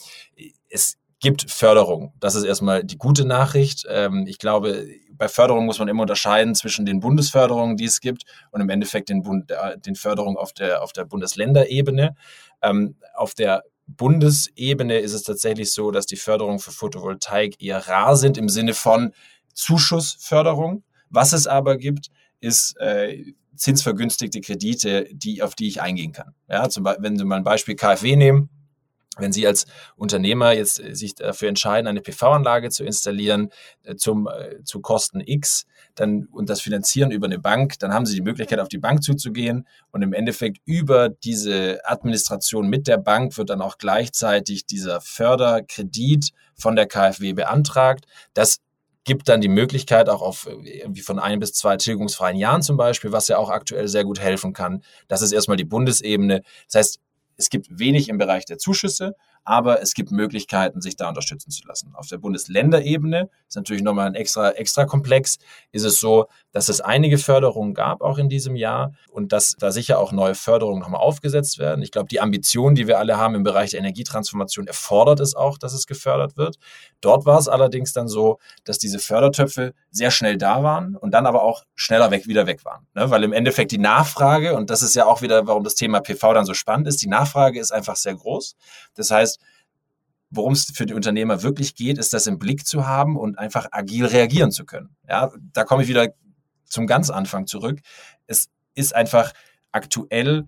es 0.68 0.98
gibt 1.20 1.50
Förderung. 1.50 2.12
Das 2.18 2.34
ist 2.34 2.44
erstmal 2.44 2.82
die 2.82 2.98
gute 2.98 3.24
Nachricht. 3.24 3.86
Ähm, 3.88 4.26
ich 4.26 4.38
glaube, 4.38 4.88
bei 5.12 5.28
Förderung 5.28 5.66
muss 5.66 5.78
man 5.78 5.88
immer 5.88 6.02
unterscheiden 6.02 6.54
zwischen 6.54 6.86
den 6.86 7.00
Bundesförderungen, 7.00 7.76
die 7.76 7.84
es 7.84 8.00
gibt, 8.00 8.24
und 8.50 8.60
im 8.60 8.70
Endeffekt 8.70 9.10
den, 9.10 9.22
Bund, 9.22 9.50
äh, 9.50 9.78
den 9.78 9.94
Förderungen 9.94 10.36
auf 10.36 10.52
der, 10.52 10.82
auf 10.82 10.92
der 10.92 11.04
Bundesländerebene. 11.04 12.16
Ähm, 12.62 12.96
auf 13.14 13.34
der 13.34 13.62
Bundesebene 13.86 14.98
ist 14.98 15.12
es 15.12 15.22
tatsächlich 15.22 15.72
so, 15.72 15.90
dass 15.90 16.06
die 16.06 16.16
Förderungen 16.16 16.58
für 16.58 16.70
Photovoltaik 16.70 17.62
eher 17.62 17.86
rar 17.86 18.16
sind 18.16 18.38
im 18.38 18.48
Sinne 18.48 18.74
von 18.74 19.12
Zuschussförderung. 19.52 20.84
Was 21.10 21.32
es 21.32 21.46
aber 21.46 21.76
gibt, 21.76 22.08
ist 22.40 22.76
äh, 22.78 23.34
zinsvergünstigte 23.56 24.40
Kredite, 24.40 25.06
die, 25.12 25.42
auf 25.42 25.54
die 25.54 25.68
ich 25.68 25.82
eingehen 25.82 26.12
kann. 26.12 26.34
Ja, 26.48 26.68
zum 26.68 26.84
Beispiel, 26.84 27.04
wenn 27.04 27.18
Sie 27.18 27.24
mal 27.24 27.36
ein 27.36 27.44
Beispiel 27.44 27.76
KfW 27.76 28.16
nehmen, 28.16 28.48
wenn 29.18 29.32
Sie 29.32 29.46
als 29.46 29.66
Unternehmer 29.96 30.52
jetzt 30.52 30.80
äh, 30.80 30.94
sich 30.94 31.14
dafür 31.14 31.48
entscheiden, 31.48 31.86
eine 31.86 32.00
PV-Anlage 32.00 32.70
zu 32.70 32.84
installieren 32.84 33.50
äh, 33.82 33.96
zum, 33.96 34.28
äh, 34.28 34.62
zu 34.64 34.80
Kosten 34.80 35.20
X 35.20 35.66
dann, 35.94 36.26
und 36.30 36.48
das 36.48 36.60
finanzieren 36.60 37.10
über 37.10 37.26
eine 37.26 37.38
Bank, 37.38 37.78
dann 37.80 37.92
haben 37.92 38.06
Sie 38.06 38.14
die 38.14 38.22
Möglichkeit, 38.22 38.60
auf 38.60 38.68
die 38.68 38.78
Bank 38.78 39.02
zuzugehen 39.02 39.66
und 39.90 40.02
im 40.02 40.12
Endeffekt 40.12 40.58
über 40.64 41.08
diese 41.08 41.80
Administration 41.84 42.68
mit 42.68 42.86
der 42.86 42.98
Bank 42.98 43.36
wird 43.36 43.50
dann 43.50 43.60
auch 43.60 43.76
gleichzeitig 43.76 44.64
dieser 44.64 45.00
Förderkredit 45.00 46.30
von 46.54 46.76
der 46.76 46.86
KfW 46.86 47.32
beantragt. 47.32 48.06
Das 48.32 48.60
gibt 49.04 49.28
dann 49.28 49.40
die 49.40 49.48
Möglichkeit 49.48 50.08
auch 50.08 50.22
auf 50.22 50.46
irgendwie 50.46 51.00
von 51.00 51.18
ein 51.18 51.40
bis 51.40 51.52
zwei 51.52 51.76
tilgungsfreien 51.76 52.36
Jahren 52.36 52.62
zum 52.62 52.76
Beispiel, 52.76 53.12
was 53.12 53.28
ja 53.28 53.38
auch 53.38 53.50
aktuell 53.50 53.88
sehr 53.88 54.04
gut 54.04 54.20
helfen 54.20 54.52
kann. 54.52 54.82
Das 55.08 55.22
ist 55.22 55.32
erstmal 55.32 55.56
die 55.56 55.64
Bundesebene. 55.64 56.42
Das 56.66 56.74
heißt, 56.74 57.00
es 57.36 57.48
gibt 57.48 57.66
wenig 57.70 58.08
im 58.08 58.18
Bereich 58.18 58.44
der 58.44 58.58
Zuschüsse, 58.58 59.14
aber 59.44 59.82
es 59.82 59.94
gibt 59.94 60.10
Möglichkeiten, 60.10 60.80
sich 60.80 60.96
da 60.96 61.08
unterstützen 61.08 61.50
zu 61.50 61.66
lassen. 61.66 61.92
Auf 61.94 62.08
der 62.08 62.18
Bundesländerebene 62.18 63.30
ist 63.48 63.56
natürlich 63.56 63.82
nochmal 63.82 64.06
ein 64.06 64.14
extra, 64.14 64.50
extra 64.50 64.84
Komplex, 64.84 65.38
ist 65.72 65.84
es 65.84 66.00
so, 66.00 66.26
dass 66.52 66.68
es 66.68 66.80
einige 66.80 67.18
Förderungen 67.18 67.74
gab, 67.74 68.02
auch 68.02 68.18
in 68.18 68.28
diesem 68.28 68.56
Jahr, 68.56 68.92
und 69.10 69.32
dass 69.32 69.54
da 69.58 69.70
sicher 69.70 69.98
auch 69.98 70.12
neue 70.12 70.34
Förderungen 70.34 70.80
nochmal 70.80 71.00
aufgesetzt 71.00 71.58
werden. 71.58 71.82
Ich 71.82 71.90
glaube, 71.90 72.08
die 72.08 72.20
Ambition, 72.20 72.74
die 72.74 72.86
wir 72.86 72.98
alle 72.98 73.16
haben 73.16 73.34
im 73.34 73.42
Bereich 73.42 73.70
der 73.70 73.80
Energietransformation, 73.80 74.66
erfordert 74.66 75.20
es 75.20 75.34
auch, 75.34 75.58
dass 75.58 75.72
es 75.72 75.86
gefördert 75.86 76.36
wird. 76.36 76.56
Dort 77.00 77.26
war 77.26 77.38
es 77.38 77.48
allerdings 77.48 77.92
dann 77.92 78.08
so, 78.08 78.38
dass 78.64 78.78
diese 78.78 78.98
Fördertöpfe 78.98 79.74
sehr 79.90 80.10
schnell 80.10 80.38
da 80.38 80.62
waren 80.62 80.96
und 80.96 81.12
dann 81.12 81.26
aber 81.26 81.42
auch 81.42 81.64
schneller 81.74 82.10
weg, 82.10 82.26
wieder 82.28 82.46
weg 82.46 82.64
waren. 82.64 82.86
Ne? 82.94 83.10
Weil 83.10 83.24
im 83.24 83.32
Endeffekt 83.32 83.72
die 83.72 83.78
Nachfrage, 83.78 84.54
und 84.54 84.70
das 84.70 84.82
ist 84.82 84.94
ja 84.94 85.06
auch 85.06 85.20
wieder, 85.20 85.46
warum 85.46 85.64
das 85.64 85.74
Thema 85.74 86.00
PV 86.00 86.34
dann 86.34 86.44
so 86.44 86.54
spannend 86.54 86.86
ist, 86.86 87.02
die 87.02 87.08
Nachfrage 87.08 87.58
ist 87.58 87.72
einfach 87.72 87.96
sehr 87.96 88.14
groß. 88.14 88.56
Das 88.94 89.10
heißt, 89.10 89.40
worum 90.30 90.52
es 90.52 90.66
für 90.72 90.86
die 90.86 90.94
Unternehmer 90.94 91.42
wirklich 91.42 91.74
geht, 91.74 91.98
ist 91.98 92.12
das 92.12 92.26
im 92.28 92.38
Blick 92.38 92.66
zu 92.66 92.86
haben 92.86 93.16
und 93.16 93.38
einfach 93.38 93.66
agil 93.72 94.06
reagieren 94.06 94.52
zu 94.52 94.64
können. 94.64 94.96
Ja, 95.08 95.32
da 95.52 95.64
komme 95.64 95.82
ich 95.82 95.88
wieder 95.88 96.08
zum 96.66 96.86
ganz 96.86 97.10
Anfang 97.10 97.46
zurück. 97.46 97.80
Es 98.28 98.48
ist 98.74 98.94
einfach 98.94 99.32
aktuell 99.72 100.46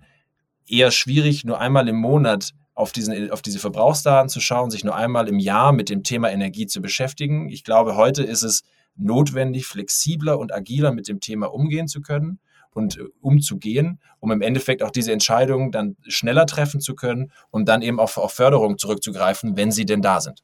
eher 0.66 0.92
schwierig, 0.92 1.44
nur 1.44 1.60
einmal 1.60 1.88
im 1.88 1.96
Monat 1.96 2.52
auf, 2.74 2.92
diesen, 2.92 3.30
auf 3.32 3.42
diese 3.42 3.58
Verbrauchsdaten 3.58 4.28
zu 4.28 4.40
schauen, 4.40 4.70
sich 4.70 4.84
nur 4.84 4.94
einmal 4.94 5.28
im 5.28 5.40
Jahr 5.40 5.72
mit 5.72 5.90
dem 5.90 6.04
Thema 6.04 6.30
Energie 6.30 6.66
zu 6.66 6.80
beschäftigen. 6.80 7.48
Ich 7.48 7.64
glaube, 7.64 7.96
heute 7.96 8.22
ist 8.22 8.42
es 8.42 8.62
notwendig, 8.96 9.66
flexibler 9.66 10.38
und 10.38 10.54
agiler 10.54 10.92
mit 10.92 11.08
dem 11.08 11.20
Thema 11.20 11.46
umgehen 11.52 11.88
zu 11.88 12.00
können 12.00 12.38
und 12.72 12.98
äh, 12.98 13.04
umzugehen, 13.20 14.00
um 14.20 14.30
im 14.30 14.42
Endeffekt 14.42 14.82
auch 14.82 14.90
diese 14.90 15.12
Entscheidungen 15.12 15.72
dann 15.72 15.96
schneller 16.06 16.46
treffen 16.46 16.80
zu 16.80 16.94
können 16.94 17.32
und 17.50 17.68
dann 17.68 17.82
eben 17.82 18.00
auch 18.00 18.16
auf 18.16 18.32
Förderung 18.32 18.78
zurückzugreifen, 18.78 19.56
wenn 19.56 19.70
sie 19.72 19.86
denn 19.86 20.02
da 20.02 20.20
sind. 20.20 20.42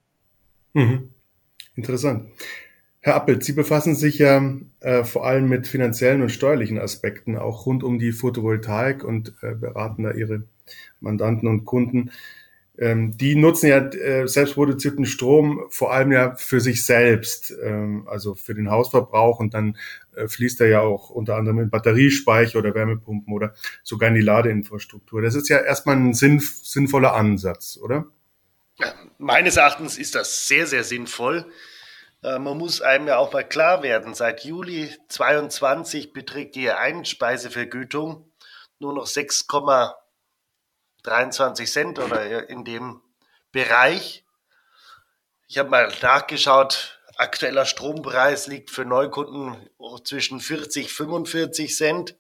Mhm. 0.75 1.11
Interessant. 1.75 2.31
Herr 3.01 3.15
Appelt, 3.15 3.45
Sie 3.45 3.53
befassen 3.53 3.95
sich 3.95 4.19
ja 4.19 4.43
äh, 4.81 5.05
vor 5.05 5.25
allem 5.25 5.49
mit 5.49 5.67
finanziellen 5.67 6.21
und 6.21 6.31
steuerlichen 6.31 6.79
Aspekten, 6.79 7.37
auch 7.37 7.65
rund 7.65 7.85
um 7.85 7.99
die 7.99 8.13
Photovoltaik 8.13 9.05
und 9.05 9.35
äh, 9.41 9.55
beraten 9.55 10.03
da 10.03 10.13
Ihre 10.13 10.43
Mandanten 11.01 11.49
und 11.49 11.65
Kunden. 11.65 12.11
Ähm, 12.79 13.17
die 13.17 13.35
nutzen 13.35 13.67
ja 13.67 13.79
äh, 13.79 14.29
selbstproduzierten 14.29 15.05
Strom 15.05 15.67
vor 15.69 15.93
allem 15.93 16.13
ja 16.13 16.37
für 16.37 16.61
sich 16.61 16.85
selbst, 16.85 17.53
ähm, 17.61 18.07
also 18.09 18.37
für 18.37 18.55
den 18.55 18.71
Hausverbrauch 18.71 19.41
und 19.41 19.53
dann 19.53 19.77
äh, 20.15 20.29
fließt 20.29 20.61
er 20.61 20.69
ja 20.69 20.81
auch 20.81 21.11
unter 21.11 21.35
anderem 21.35 21.59
in 21.59 21.71
Batteriespeicher 21.71 22.61
oder 22.61 22.75
Wärmepumpen 22.75 23.35
oder 23.35 23.55
sogar 23.83 24.11
in 24.11 24.15
die 24.15 24.21
Ladeinfrastruktur. 24.21 25.23
Das 25.23 25.35
ist 25.35 25.49
ja 25.49 25.59
erstmal 25.59 25.97
ein 25.97 26.15
sinn, 26.15 26.39
sinnvoller 26.41 27.15
Ansatz, 27.15 27.79
oder? 27.83 28.07
Meines 29.19 29.57
Erachtens 29.57 29.99
ist 29.99 30.15
das 30.15 30.47
sehr, 30.47 30.69
sehr 30.69 30.85
sinnvoll. 30.85 31.47
Äh, 32.23 32.39
man 32.39 32.57
muss 32.59 32.81
einem 32.81 33.09
ja 33.09 33.19
auch 33.19 33.33
mal 33.33 33.43
klar 33.43 33.83
werden, 33.83 34.15
seit 34.15 34.45
Juli 34.45 34.91
22 35.09 36.13
beträgt 36.13 36.55
die 36.55 36.71
Einspeisevergütung 36.71 38.31
nur 38.79 38.95
noch 38.95 39.07
6,23 41.05 41.73
Cent 41.73 41.99
oder 41.99 42.49
in 42.49 42.65
dem 42.65 43.03
Bereich. 43.53 44.25
Ich 45.47 45.59
habe 45.59 45.71
mal 45.71 45.93
nachgeschaut, 46.03 47.01
aktueller 47.17 47.65
Strompreis 47.65 48.47
liegt 48.47 48.71
für 48.71 48.85
Neukunden 48.85 49.69
zwischen 50.05 50.41
40, 50.41 50.93
45 50.93 51.77
Cent 51.77 52.17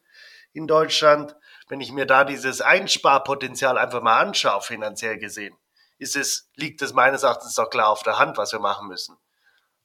in 0.52 0.66
Deutschland. 0.66 1.36
Wenn 1.68 1.80
ich 1.80 1.92
mir 1.92 2.06
da 2.06 2.24
dieses 2.24 2.60
Einsparpotenzial 2.60 3.76
einfach 3.76 4.02
mal 4.02 4.20
anschaue, 4.20 4.62
finanziell 4.62 5.18
gesehen, 5.18 5.56
ist 5.98 6.16
es, 6.16 6.48
liegt 6.54 6.80
es 6.80 6.94
meines 6.94 7.22
Erachtens 7.22 7.54
doch 7.54 7.68
klar 7.68 7.88
auf 7.88 8.02
der 8.02 8.18
Hand, 8.18 8.38
was 8.38 8.52
wir 8.52 8.60
machen 8.60 8.88
müssen. 8.88 9.16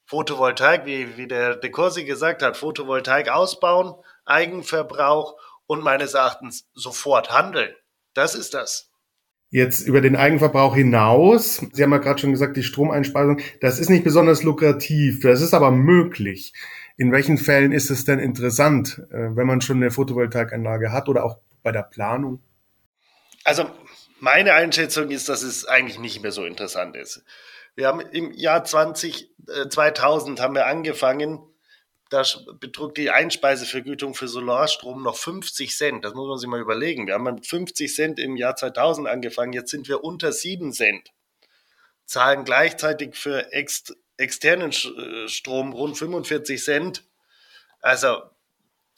Photovoltaik, 0.06 0.84
wie, 0.84 1.16
wie 1.16 1.26
der 1.26 1.56
De 1.56 1.70
Corsi 1.70 2.04
gesagt 2.04 2.42
hat, 2.42 2.56
Photovoltaik 2.56 3.28
ausbauen, 3.28 3.94
Eigenverbrauch 4.24 5.36
und 5.66 5.82
meines 5.82 6.14
Erachtens 6.14 6.68
sofort 6.74 7.30
handeln. 7.30 7.74
Das 8.14 8.34
ist 8.34 8.54
das. 8.54 8.90
Jetzt 9.50 9.86
über 9.86 10.00
den 10.00 10.16
Eigenverbrauch 10.16 10.74
hinaus, 10.74 11.64
Sie 11.72 11.82
haben 11.82 11.92
ja 11.92 11.98
gerade 11.98 12.18
schon 12.18 12.32
gesagt, 12.32 12.56
die 12.56 12.64
Stromeinspeisung, 12.64 13.40
das 13.60 13.78
ist 13.78 13.88
nicht 13.88 14.02
besonders 14.02 14.42
lukrativ, 14.42 15.20
das 15.20 15.40
ist 15.40 15.54
aber 15.54 15.70
möglich. 15.70 16.52
In 16.96 17.12
welchen 17.12 17.38
Fällen 17.38 17.72
ist 17.72 17.90
es 17.90 18.04
denn 18.04 18.18
interessant, 18.18 19.02
äh, 19.10 19.36
wenn 19.36 19.46
man 19.46 19.60
schon 19.60 19.76
eine 19.76 19.90
Photovoltaikanlage 19.90 20.92
hat 20.92 21.08
oder 21.08 21.24
auch 21.24 21.38
bei 21.62 21.72
der 21.72 21.82
Planung? 21.82 22.40
Also 23.44 23.70
meine 24.20 24.54
Einschätzung 24.54 25.10
ist, 25.10 25.28
dass 25.28 25.42
es 25.42 25.66
eigentlich 25.66 25.98
nicht 25.98 26.22
mehr 26.22 26.32
so 26.32 26.44
interessant 26.44 26.96
ist. 26.96 27.24
Wir 27.76 27.88
haben 27.88 28.00
im 28.00 28.32
Jahr 28.32 28.64
20, 28.64 29.30
äh, 29.48 29.68
2000 29.68 30.40
haben 30.40 30.54
wir 30.54 30.66
angefangen, 30.66 31.40
da 32.14 32.22
betrug 32.60 32.94
die 32.94 33.10
Einspeisevergütung 33.10 34.14
für 34.14 34.28
Solarstrom 34.28 35.02
noch 35.02 35.16
50 35.16 35.76
Cent. 35.76 36.04
Das 36.04 36.14
muss 36.14 36.28
man 36.28 36.38
sich 36.38 36.48
mal 36.48 36.60
überlegen. 36.60 37.06
Wir 37.06 37.14
haben 37.14 37.24
mit 37.24 37.46
50 37.46 37.92
Cent 37.92 38.18
im 38.20 38.36
Jahr 38.36 38.54
2000 38.54 39.08
angefangen, 39.08 39.52
jetzt 39.52 39.70
sind 39.70 39.88
wir 39.88 40.04
unter 40.04 40.32
7 40.32 40.72
Cent. 40.72 41.10
Zahlen 42.06 42.44
gleichzeitig 42.44 43.16
für 43.16 43.52
ex 43.52 43.94
externen 44.16 44.70
äh, 44.70 45.28
Strom 45.28 45.72
rund 45.72 45.98
45 45.98 46.62
Cent. 46.62 47.04
Also 47.80 48.22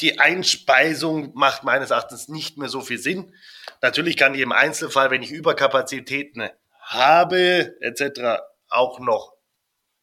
die 0.03 0.21
Einspeisung 0.21 1.33
macht 1.35 1.65
meines 1.65 1.91
Erachtens 1.91 2.29
nicht 2.29 2.59
mehr 2.59 2.69
so 2.69 2.83
viel 2.83 2.99
Sinn. 2.99 3.35
Natürlich 3.81 4.19
kann 4.19 4.35
die 4.35 4.43
im 4.43 4.53
Einzelfall, 4.53 5.11
wenn 5.11 5.23
ich 5.23 5.31
Überkapazitäten 5.31 6.51
habe, 6.81 7.75
etc., 7.81 8.43
auch 8.69 9.01
noch 9.01 9.33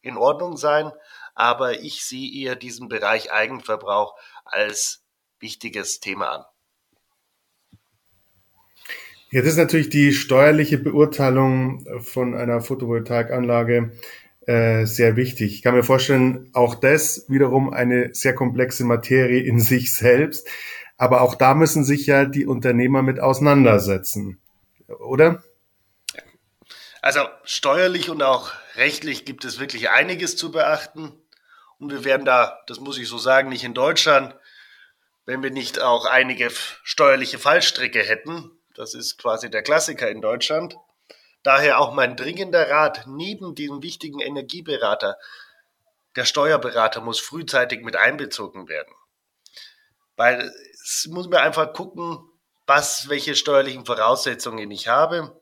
in 0.02 0.16
Ordnung 0.16 0.56
sein. 0.56 0.90
Aber 1.34 1.80
ich 1.80 2.04
sehe 2.04 2.32
eher 2.32 2.56
diesen 2.56 2.88
Bereich 2.88 3.32
Eigenverbrauch 3.32 4.14
als 4.44 5.04
wichtiges 5.40 6.00
Thema 6.00 6.30
an. 6.30 6.44
Ja, 9.30 9.40
das 9.40 9.50
ist 9.50 9.58
natürlich 9.58 9.88
die 9.88 10.12
steuerliche 10.12 10.78
Beurteilung 10.78 11.84
von 12.00 12.36
einer 12.36 12.60
Photovoltaikanlage 12.60 13.92
äh, 14.46 14.84
sehr 14.84 15.16
wichtig. 15.16 15.54
Ich 15.54 15.62
kann 15.62 15.74
mir 15.74 15.82
vorstellen, 15.82 16.50
auch 16.52 16.74
das 16.74 17.24
wiederum 17.28 17.72
eine 17.72 18.14
sehr 18.14 18.34
komplexe 18.34 18.84
Materie 18.84 19.42
in 19.42 19.58
sich 19.60 19.92
selbst. 19.92 20.46
Aber 20.96 21.22
auch 21.22 21.34
da 21.34 21.54
müssen 21.54 21.82
sich 21.82 22.06
ja 22.06 22.24
die 22.24 22.46
Unternehmer 22.46 23.02
mit 23.02 23.18
auseinandersetzen, 23.18 24.38
oder? 25.00 25.42
Also 27.02 27.20
steuerlich 27.42 28.08
und 28.10 28.22
auch 28.22 28.52
rechtlich 28.76 29.24
gibt 29.24 29.44
es 29.44 29.58
wirklich 29.58 29.90
einiges 29.90 30.36
zu 30.36 30.52
beachten. 30.52 31.12
Und 31.84 31.90
wir 31.90 32.04
werden 32.04 32.24
da, 32.24 32.62
das 32.66 32.80
muss 32.80 32.96
ich 32.96 33.08
so 33.08 33.18
sagen, 33.18 33.50
nicht 33.50 33.62
in 33.62 33.74
Deutschland, 33.74 34.34
wenn 35.26 35.42
wir 35.42 35.50
nicht 35.50 35.82
auch 35.82 36.06
einige 36.06 36.50
steuerliche 36.82 37.38
Fallstricke 37.38 38.02
hätten. 38.02 38.50
Das 38.74 38.94
ist 38.94 39.18
quasi 39.18 39.50
der 39.50 39.62
Klassiker 39.62 40.08
in 40.08 40.22
Deutschland. 40.22 40.78
Daher 41.42 41.78
auch 41.78 41.92
mein 41.92 42.16
dringender 42.16 42.70
Rat, 42.70 43.04
neben 43.06 43.54
diesem 43.54 43.82
wichtigen 43.82 44.20
Energieberater, 44.20 45.18
der 46.16 46.24
Steuerberater 46.24 47.02
muss 47.02 47.20
frühzeitig 47.20 47.82
mit 47.82 47.96
einbezogen 47.96 48.66
werden. 48.66 48.94
Weil 50.16 50.50
es 50.72 51.06
muss 51.10 51.28
mir 51.28 51.42
einfach 51.42 51.74
gucken, 51.74 52.18
was, 52.66 53.10
welche 53.10 53.34
steuerlichen 53.34 53.84
Voraussetzungen 53.84 54.70
ich 54.70 54.88
habe. 54.88 55.38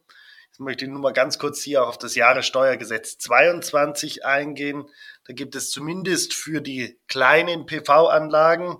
Jetzt 0.48 0.58
möchte 0.58 0.86
ich 0.86 0.90
nur 0.90 1.00
mal 1.00 1.12
ganz 1.12 1.38
kurz 1.38 1.62
hier 1.62 1.84
auch 1.84 1.88
auf 1.90 1.98
das 1.98 2.16
Jahressteuergesetz 2.16 3.16
22 3.18 4.24
eingehen. 4.24 4.88
Gibt 5.34 5.54
es 5.54 5.70
zumindest 5.70 6.34
für 6.34 6.60
die 6.60 6.98
kleinen 7.08 7.66
PV-Anlagen, 7.66 8.76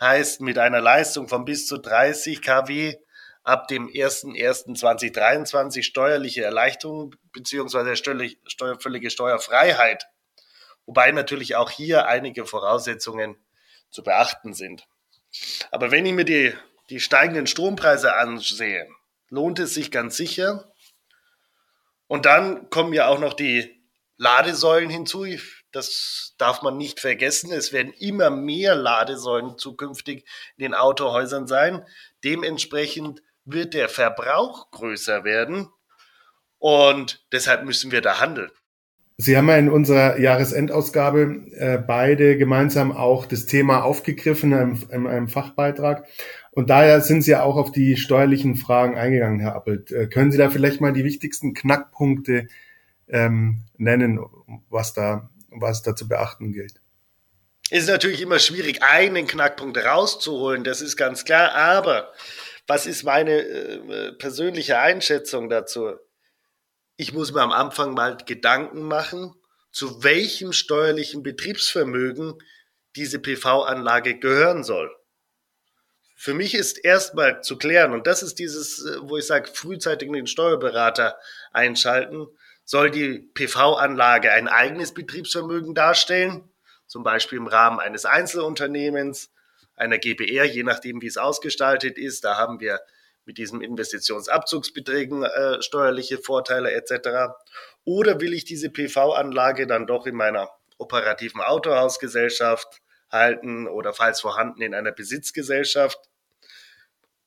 heißt 0.00 0.40
mit 0.40 0.58
einer 0.58 0.80
Leistung 0.80 1.28
von 1.28 1.44
bis 1.44 1.66
zu 1.66 1.78
30 1.78 2.42
kW 2.42 2.96
ab 3.42 3.68
dem 3.68 3.88
01.01.2023 3.88 5.82
steuerliche 5.82 6.44
Erleichterung 6.44 7.14
beziehungsweise 7.32 7.96
steuervöllige 7.96 9.10
Steuerfreiheit. 9.10 10.06
Wobei 10.84 11.12
natürlich 11.12 11.56
auch 11.56 11.70
hier 11.70 12.06
einige 12.06 12.44
Voraussetzungen 12.44 13.36
zu 13.90 14.02
beachten 14.02 14.52
sind. 14.54 14.86
Aber 15.70 15.90
wenn 15.90 16.06
ich 16.06 16.12
mir 16.12 16.24
die, 16.24 16.54
die 16.90 17.00
steigenden 17.00 17.46
Strompreise 17.46 18.14
ansehe, 18.14 18.88
lohnt 19.28 19.58
es 19.58 19.74
sich 19.74 19.90
ganz 19.90 20.16
sicher. 20.16 20.72
Und 22.06 22.26
dann 22.26 22.70
kommen 22.70 22.92
ja 22.92 23.08
auch 23.08 23.18
noch 23.18 23.34
die 23.34 23.82
Ladesäulen 24.16 24.90
hinzu. 24.90 25.26
Das 25.72 26.34
darf 26.38 26.62
man 26.62 26.76
nicht 26.76 27.00
vergessen. 27.00 27.52
Es 27.52 27.72
werden 27.72 27.92
immer 27.98 28.30
mehr 28.30 28.74
Ladesäulen 28.74 29.58
zukünftig 29.58 30.24
in 30.56 30.64
den 30.64 30.74
Autohäusern 30.74 31.46
sein. 31.46 31.84
Dementsprechend 32.24 33.22
wird 33.44 33.74
der 33.74 33.88
Verbrauch 33.88 34.70
größer 34.70 35.24
werden 35.24 35.68
und 36.58 37.24
deshalb 37.32 37.64
müssen 37.64 37.92
wir 37.92 38.00
da 38.00 38.20
handeln. 38.20 38.50
Sie 39.20 39.36
haben 39.36 39.48
ja 39.48 39.56
in 39.56 39.68
unserer 39.68 40.20
Jahresendausgabe 40.20 41.46
äh, 41.56 41.78
beide 41.78 42.38
gemeinsam 42.38 42.92
auch 42.92 43.26
das 43.26 43.46
Thema 43.46 43.82
aufgegriffen 43.82 44.52
in 44.52 44.58
einem, 44.58 44.82
in 44.92 45.06
einem, 45.08 45.28
Fachbeitrag. 45.28 46.06
Und 46.52 46.70
daher 46.70 47.00
sind 47.00 47.22
Sie 47.22 47.32
ja 47.32 47.42
auch 47.42 47.56
auf 47.56 47.72
die 47.72 47.96
steuerlichen 47.96 48.54
Fragen 48.54 48.96
eingegangen, 48.96 49.40
Herr 49.40 49.56
Appelt. 49.56 49.90
Äh, 49.90 50.06
können 50.06 50.30
Sie 50.30 50.38
da 50.38 50.50
vielleicht 50.50 50.80
mal 50.80 50.92
die 50.92 51.02
wichtigsten 51.02 51.52
Knackpunkte 51.52 52.46
ähm, 53.08 53.62
nennen, 53.76 54.20
was 54.70 54.92
da, 54.92 55.30
was 55.48 55.82
da 55.82 55.94
zu 55.94 56.08
beachten 56.08 56.52
gilt? 56.52 56.80
Ist 57.70 57.88
natürlich 57.88 58.22
immer 58.22 58.38
schwierig, 58.38 58.82
einen 58.82 59.26
Knackpunkt 59.26 59.76
rauszuholen, 59.76 60.64
das 60.64 60.80
ist 60.80 60.96
ganz 60.96 61.24
klar. 61.24 61.54
Aber 61.54 62.12
was 62.66 62.86
ist 62.86 63.02
meine 63.02 63.40
äh, 63.40 64.12
persönliche 64.12 64.78
Einschätzung 64.78 65.48
dazu? 65.48 65.96
Ich 66.96 67.12
muss 67.12 67.32
mir 67.32 67.42
am 67.42 67.52
Anfang 67.52 67.94
mal 67.94 68.16
Gedanken 68.16 68.82
machen, 68.82 69.34
zu 69.70 70.02
welchem 70.02 70.52
steuerlichen 70.52 71.22
Betriebsvermögen 71.22 72.38
diese 72.96 73.18
PV-Anlage 73.18 74.18
gehören 74.18 74.64
soll. 74.64 74.90
Für 76.14 76.34
mich 76.34 76.54
ist 76.54 76.78
erstmal 76.84 77.42
zu 77.42 77.56
klären, 77.58 77.92
und 77.92 78.06
das 78.06 78.22
ist 78.22 78.38
dieses, 78.38 78.84
äh, 78.84 78.98
wo 79.02 79.18
ich 79.18 79.26
sage, 79.26 79.50
frühzeitig 79.52 80.10
den 80.10 80.26
Steuerberater 80.26 81.16
einschalten, 81.52 82.26
soll 82.68 82.90
die 82.90 83.20
PV-Anlage 83.32 84.30
ein 84.30 84.46
eigenes 84.46 84.92
Betriebsvermögen 84.92 85.74
darstellen, 85.74 86.50
zum 86.86 87.02
Beispiel 87.02 87.38
im 87.38 87.46
Rahmen 87.46 87.80
eines 87.80 88.04
Einzelunternehmens, 88.04 89.30
einer 89.74 89.96
GBR, 89.96 90.44
je 90.44 90.64
nachdem, 90.64 91.00
wie 91.00 91.06
es 91.06 91.16
ausgestaltet 91.16 91.96
ist. 91.96 92.24
Da 92.24 92.36
haben 92.36 92.60
wir 92.60 92.78
mit 93.24 93.38
diesen 93.38 93.62
Investitionsabzugsbeträgen 93.62 95.22
äh, 95.22 95.62
steuerliche 95.62 96.18
Vorteile 96.18 96.72
etc. 96.72 97.32
Oder 97.84 98.20
will 98.20 98.34
ich 98.34 98.44
diese 98.44 98.68
PV-Anlage 98.68 99.66
dann 99.66 99.86
doch 99.86 100.06
in 100.06 100.14
meiner 100.14 100.50
operativen 100.76 101.40
Autohausgesellschaft 101.40 102.82
halten 103.10 103.66
oder 103.66 103.94
falls 103.94 104.20
vorhanden 104.20 104.60
in 104.60 104.74
einer 104.74 104.92
Besitzgesellschaft? 104.92 105.98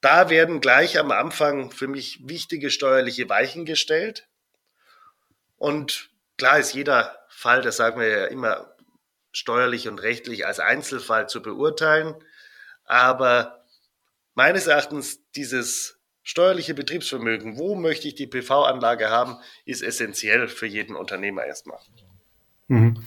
Da 0.01 0.29
werden 0.29 0.61
gleich 0.61 0.99
am 0.99 1.09
Anfang 1.09 1.71
für 1.71 1.87
mich 1.87 2.19
wichtige 2.23 2.69
steuerliche 2.69 3.27
Weichen 3.27 3.65
gestellt. 3.65 4.27
Und 5.61 6.09
klar 6.39 6.57
ist 6.57 6.73
jeder 6.73 7.19
Fall, 7.29 7.61
das 7.61 7.77
sagen 7.77 7.99
wir 7.99 8.07
ja 8.07 8.25
immer, 8.25 8.73
steuerlich 9.31 9.87
und 9.87 10.01
rechtlich 10.01 10.47
als 10.47 10.59
Einzelfall 10.59 11.29
zu 11.29 11.43
beurteilen. 11.43 12.15
Aber 12.83 13.63
meines 14.33 14.65
Erachtens 14.65 15.19
dieses 15.35 15.99
steuerliche 16.23 16.73
Betriebsvermögen, 16.73 17.59
wo 17.59 17.75
möchte 17.75 18.07
ich 18.07 18.15
die 18.15 18.25
PV-Anlage 18.25 19.11
haben, 19.11 19.37
ist 19.63 19.83
essentiell 19.83 20.47
für 20.47 20.65
jeden 20.65 20.95
Unternehmer 20.95 21.45
erstmal. 21.45 21.77
Mhm. 22.67 23.05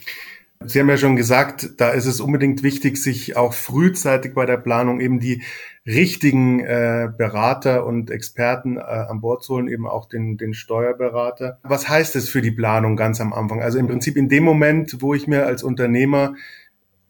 Sie 0.63 0.79
haben 0.79 0.89
ja 0.89 0.97
schon 0.97 1.17
gesagt, 1.17 1.71
da 1.75 1.89
ist 1.89 2.05
es 2.05 2.21
unbedingt 2.21 2.63
wichtig, 2.63 2.95
sich 2.95 3.35
auch 3.35 3.53
frühzeitig 3.53 4.33
bei 4.33 4.45
der 4.45 4.57
Planung 4.57 5.01
eben 5.01 5.19
die 5.19 5.43
richtigen 5.85 6.61
äh, 6.61 7.09
Berater 7.15 7.85
und 7.85 8.09
Experten 8.09 8.77
äh, 8.77 8.81
an 8.81 9.21
Bord 9.21 9.43
zu 9.43 9.55
holen, 9.55 9.67
eben 9.67 9.87
auch 9.87 10.07
den, 10.07 10.37
den 10.37 10.53
Steuerberater. 10.53 11.59
Was 11.63 11.87
heißt 11.87 12.15
es 12.15 12.27
für 12.27 12.41
die 12.41 12.51
Planung 12.51 12.95
ganz 12.95 13.21
am 13.21 13.33
Anfang? 13.33 13.61
Also 13.61 13.77
im 13.77 13.87
Prinzip 13.87 14.17
in 14.17 14.29
dem 14.29 14.43
Moment, 14.43 15.01
wo 15.01 15.13
ich 15.13 15.27
mir 15.27 15.45
als 15.45 15.61
Unternehmer 15.61 16.35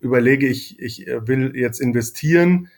überlege, 0.01 0.47
ich, 0.47 0.79
ich 0.79 1.05
will 1.07 1.53
jetzt 1.55 1.79
investieren, 1.79 2.69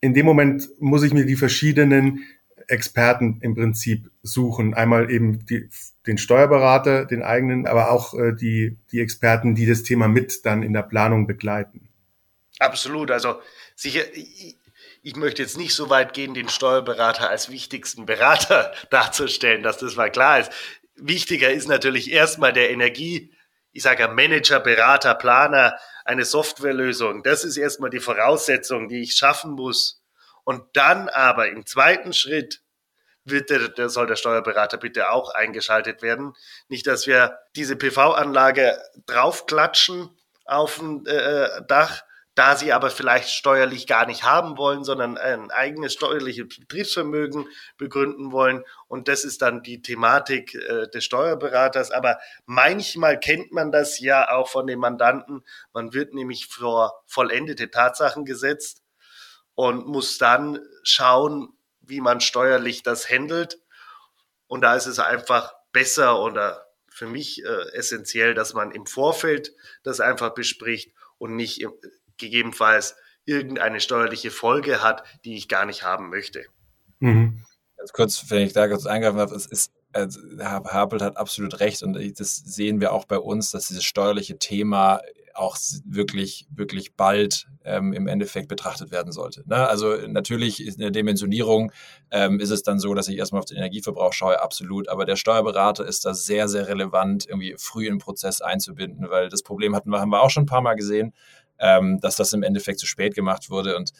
in 0.00 0.14
dem 0.14 0.26
Moment 0.26 0.68
muss 0.78 1.02
ich 1.02 1.12
mir 1.12 1.26
die 1.26 1.36
verschiedenen 1.36 2.22
Experten 2.68 3.38
im 3.42 3.54
Prinzip 3.54 4.10
suchen. 4.22 4.74
Einmal 4.74 5.10
eben 5.10 5.44
die, 5.46 5.68
den 6.06 6.18
Steuerberater, 6.18 7.04
den 7.04 7.22
eigenen, 7.22 7.66
aber 7.66 7.90
auch 7.90 8.14
äh, 8.14 8.32
die, 8.32 8.76
die 8.92 9.00
Experten, 9.00 9.54
die 9.54 9.66
das 9.66 9.82
Thema 9.82 10.08
mit 10.08 10.44
dann 10.44 10.62
in 10.62 10.72
der 10.72 10.82
Planung 10.82 11.26
begleiten. 11.26 11.88
Absolut. 12.58 13.10
Also 13.10 13.36
sicher, 13.74 14.02
ich, 15.06 15.16
möchte 15.16 15.42
jetzt 15.42 15.56
nicht 15.56 15.74
so 15.74 15.90
weit 15.90 16.14
gehen, 16.14 16.34
den 16.34 16.48
Steuerberater 16.48 17.30
als 17.30 17.50
wichtigsten 17.50 18.06
Berater 18.06 18.72
darzustellen, 18.90 19.62
dass 19.62 19.78
das 19.78 19.96
mal 19.96 20.10
klar 20.10 20.40
ist. 20.40 20.52
Wichtiger 20.94 21.50
ist 21.50 21.68
natürlich 21.68 22.10
erstmal 22.10 22.52
der 22.52 22.70
Energie 22.70 23.32
ich 23.76 23.82
sage 23.82 24.04
ja 24.04 24.08
Manager, 24.08 24.58
Berater, 24.58 25.14
Planer, 25.14 25.78
eine 26.06 26.24
Softwarelösung. 26.24 27.22
Das 27.22 27.44
ist 27.44 27.58
erstmal 27.58 27.90
die 27.90 28.00
Voraussetzung, 28.00 28.88
die 28.88 29.02
ich 29.02 29.14
schaffen 29.14 29.52
muss. 29.52 30.02
Und 30.44 30.64
dann 30.72 31.10
aber 31.10 31.50
im 31.50 31.66
zweiten 31.66 32.14
Schritt 32.14 32.62
wird 33.24 33.50
der, 33.50 33.68
der 33.68 33.90
soll 33.90 34.06
der 34.06 34.16
Steuerberater 34.16 34.78
bitte 34.78 35.10
auch 35.10 35.34
eingeschaltet 35.34 36.00
werden. 36.00 36.32
Nicht, 36.68 36.86
dass 36.86 37.06
wir 37.06 37.38
diese 37.54 37.76
PV-Anlage 37.76 38.80
draufklatschen 39.04 40.08
auf 40.46 40.80
ein 40.80 41.04
äh, 41.04 41.60
Dach, 41.68 42.02
da 42.36 42.54
sie 42.54 42.74
aber 42.74 42.90
vielleicht 42.90 43.30
steuerlich 43.30 43.86
gar 43.86 44.04
nicht 44.04 44.22
haben 44.22 44.58
wollen, 44.58 44.84
sondern 44.84 45.16
ein 45.16 45.50
eigenes 45.50 45.94
steuerliches 45.94 46.46
Betriebsvermögen 46.58 47.48
begründen 47.78 48.30
wollen. 48.30 48.62
Und 48.88 49.08
das 49.08 49.24
ist 49.24 49.40
dann 49.40 49.62
die 49.62 49.80
Thematik 49.80 50.54
äh, 50.54 50.86
des 50.88 51.02
Steuerberaters. 51.02 51.90
Aber 51.90 52.18
manchmal 52.44 53.18
kennt 53.18 53.52
man 53.52 53.72
das 53.72 53.98
ja 54.00 54.30
auch 54.30 54.48
von 54.48 54.66
den 54.66 54.78
Mandanten. 54.78 55.44
Man 55.72 55.94
wird 55.94 56.12
nämlich 56.12 56.46
vor 56.46 57.02
vollendete 57.06 57.70
Tatsachen 57.70 58.26
gesetzt 58.26 58.82
und 59.54 59.86
muss 59.86 60.18
dann 60.18 60.60
schauen, 60.82 61.48
wie 61.80 62.02
man 62.02 62.20
steuerlich 62.20 62.82
das 62.82 63.08
handelt. 63.08 63.58
Und 64.46 64.60
da 64.60 64.76
ist 64.76 64.86
es 64.86 64.98
einfach 64.98 65.54
besser 65.72 66.20
oder 66.20 66.66
für 66.90 67.06
mich 67.06 67.42
äh, 67.42 67.72
essentiell, 67.72 68.34
dass 68.34 68.52
man 68.52 68.72
im 68.72 68.84
Vorfeld 68.84 69.54
das 69.84 70.00
einfach 70.00 70.34
bespricht 70.34 70.92
und 71.16 71.34
nicht 71.34 71.62
im, 71.62 71.72
gegebenenfalls 72.18 72.96
irgendeine 73.24 73.80
steuerliche 73.80 74.30
Folge 74.30 74.82
hat, 74.82 75.02
die 75.24 75.36
ich 75.36 75.48
gar 75.48 75.66
nicht 75.66 75.82
haben 75.82 76.10
möchte. 76.10 76.44
Mhm. 77.00 77.44
Ganz 77.76 77.92
kurz, 77.92 78.30
wenn 78.30 78.46
ich 78.46 78.52
da 78.52 78.68
kurz 78.68 78.86
eingreifen 78.86 79.18
darf, 79.18 79.32
es 79.32 79.46
ist 79.46 79.72
also 79.92 80.20
Herr 80.38 80.62
Harpelt 80.64 81.02
hat 81.02 81.16
absolut 81.16 81.58
recht 81.60 81.82
und 81.82 81.96
das 82.20 82.36
sehen 82.36 82.80
wir 82.80 82.92
auch 82.92 83.06
bei 83.06 83.18
uns, 83.18 83.50
dass 83.50 83.68
dieses 83.68 83.84
steuerliche 83.84 84.38
Thema 84.38 85.00
auch 85.36 85.56
wirklich, 85.84 86.46
wirklich 86.50 86.94
bald 86.96 87.46
ähm, 87.64 87.92
im 87.92 88.06
Endeffekt 88.06 88.48
betrachtet 88.48 88.90
werden 88.90 89.12
sollte. 89.12 89.42
Ne? 89.46 89.68
Also 89.68 89.94
natürlich 90.08 90.66
in 90.66 90.78
der 90.78 90.90
Dimensionierung 90.90 91.72
ähm, 92.10 92.40
ist 92.40 92.50
es 92.50 92.62
dann 92.62 92.78
so, 92.78 92.94
dass 92.94 93.08
ich 93.08 93.18
erstmal 93.18 93.40
auf 93.40 93.46
den 93.46 93.58
Energieverbrauch 93.58 94.12
schaue, 94.12 94.40
absolut. 94.40 94.88
Aber 94.88 95.04
der 95.04 95.16
Steuerberater 95.16 95.84
ist 95.84 96.04
da 96.04 96.14
sehr, 96.14 96.48
sehr 96.48 96.68
relevant, 96.68 97.26
irgendwie 97.26 97.54
früh 97.58 97.86
in 97.86 97.94
den 97.94 97.98
Prozess 97.98 98.40
einzubinden, 98.40 99.10
weil 99.10 99.28
das 99.28 99.42
Problem 99.42 99.74
hatten 99.74 99.90
wir, 99.90 100.00
haben 100.00 100.10
wir 100.10 100.22
auch 100.22 100.30
schon 100.30 100.44
ein 100.44 100.46
paar 100.46 100.62
Mal 100.62 100.74
gesehen, 100.74 101.12
ähm, 101.58 102.00
dass 102.00 102.16
das 102.16 102.32
im 102.32 102.42
Endeffekt 102.42 102.78
zu 102.78 102.86
spät 102.86 103.14
gemacht 103.14 103.50
wurde 103.50 103.76
und 103.76 103.92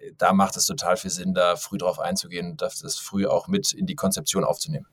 äh, 0.00 0.12
da 0.18 0.32
macht 0.32 0.56
es 0.56 0.66
total 0.66 0.96
viel 0.96 1.10
Sinn, 1.10 1.34
da 1.34 1.56
früh 1.56 1.78
drauf 1.78 1.98
einzugehen 1.98 2.52
und 2.52 2.62
das 2.62 2.98
früh 2.98 3.26
auch 3.26 3.48
mit 3.48 3.72
in 3.72 3.86
die 3.86 3.94
Konzeption 3.94 4.44
aufzunehmen. 4.44 4.86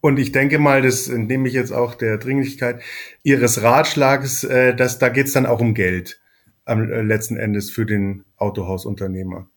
Und 0.00 0.18
ich 0.18 0.30
denke 0.30 0.58
mal, 0.58 0.82
das 0.82 1.08
nehme 1.08 1.48
ich 1.48 1.54
jetzt 1.54 1.72
auch 1.72 1.94
der 1.94 2.18
Dringlichkeit 2.18 2.82
Ihres 3.22 3.62
Ratschlags, 3.62 4.44
äh, 4.44 4.74
dass 4.74 4.98
da 4.98 5.08
geht 5.08 5.26
es 5.26 5.32
dann 5.32 5.46
auch 5.46 5.60
um 5.60 5.74
Geld 5.74 6.20
am 6.64 6.90
äh, 6.90 7.02
letzten 7.02 7.36
Endes 7.36 7.70
für 7.70 7.86
den 7.86 8.24
Autohausunternehmer. 8.36 9.48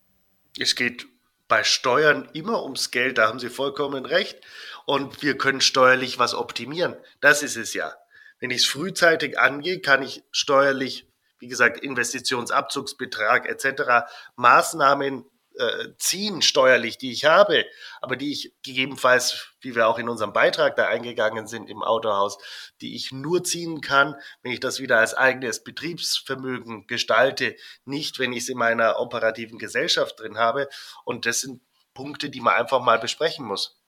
Es 0.58 0.74
geht 0.74 1.06
bei 1.46 1.64
Steuern 1.64 2.28
immer 2.32 2.64
ums 2.64 2.90
Geld, 2.90 3.18
da 3.18 3.28
haben 3.28 3.38
Sie 3.38 3.50
vollkommen 3.50 4.06
recht. 4.06 4.40
Und 4.84 5.22
wir 5.22 5.38
können 5.38 5.60
steuerlich 5.60 6.18
was 6.18 6.34
optimieren. 6.34 6.96
Das 7.20 7.42
ist 7.42 7.56
es 7.56 7.74
ja. 7.74 7.92
Wenn 8.40 8.50
ich 8.50 8.62
es 8.62 8.64
frühzeitig 8.64 9.38
angehe, 9.38 9.80
kann 9.80 10.02
ich 10.02 10.24
steuerlich, 10.32 11.06
wie 11.42 11.48
gesagt, 11.48 11.80
Investitionsabzugsbetrag 11.80 13.48
etc. 13.48 14.06
Maßnahmen 14.36 15.24
äh, 15.58 15.88
ziehen 15.98 16.40
steuerlich, 16.40 16.98
die 16.98 17.10
ich 17.10 17.24
habe, 17.24 17.66
aber 18.00 18.14
die 18.14 18.30
ich 18.30 18.54
gegebenenfalls, 18.62 19.48
wie 19.60 19.74
wir 19.74 19.88
auch 19.88 19.98
in 19.98 20.08
unserem 20.08 20.32
Beitrag 20.32 20.76
da 20.76 20.86
eingegangen 20.86 21.48
sind 21.48 21.68
im 21.68 21.82
Autohaus, 21.82 22.38
die 22.80 22.94
ich 22.94 23.10
nur 23.10 23.42
ziehen 23.42 23.80
kann, 23.80 24.14
wenn 24.42 24.52
ich 24.52 24.60
das 24.60 24.78
wieder 24.78 24.98
als 24.98 25.14
eigenes 25.14 25.64
Betriebsvermögen 25.64 26.86
gestalte, 26.86 27.56
nicht 27.84 28.20
wenn 28.20 28.32
ich 28.32 28.44
es 28.44 28.48
in 28.48 28.56
meiner 28.56 29.00
operativen 29.00 29.58
Gesellschaft 29.58 30.20
drin 30.20 30.38
habe. 30.38 30.68
Und 31.04 31.26
das 31.26 31.40
sind 31.40 31.60
Punkte, 31.92 32.30
die 32.30 32.40
man 32.40 32.54
einfach 32.54 32.80
mal 32.80 33.00
besprechen 33.00 33.44
muss. 33.44 33.81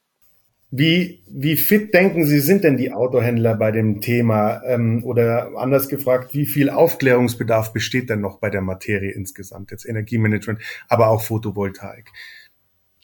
Wie, 0.76 1.22
wie 1.28 1.56
fit 1.56 1.94
denken 1.94 2.26
Sie, 2.26 2.40
sind 2.40 2.64
denn 2.64 2.76
die 2.76 2.90
Autohändler 2.90 3.54
bei 3.54 3.70
dem 3.70 4.00
Thema? 4.00 4.60
Ähm, 4.64 5.04
oder 5.04 5.52
anders 5.56 5.88
gefragt, 5.88 6.34
wie 6.34 6.46
viel 6.46 6.68
Aufklärungsbedarf 6.68 7.72
besteht 7.72 8.10
denn 8.10 8.20
noch 8.20 8.40
bei 8.40 8.50
der 8.50 8.60
Materie 8.60 9.12
insgesamt? 9.12 9.70
Jetzt 9.70 9.86
Energiemanagement, 9.86 10.60
aber 10.88 11.10
auch 11.10 11.22
Photovoltaik. 11.22 12.10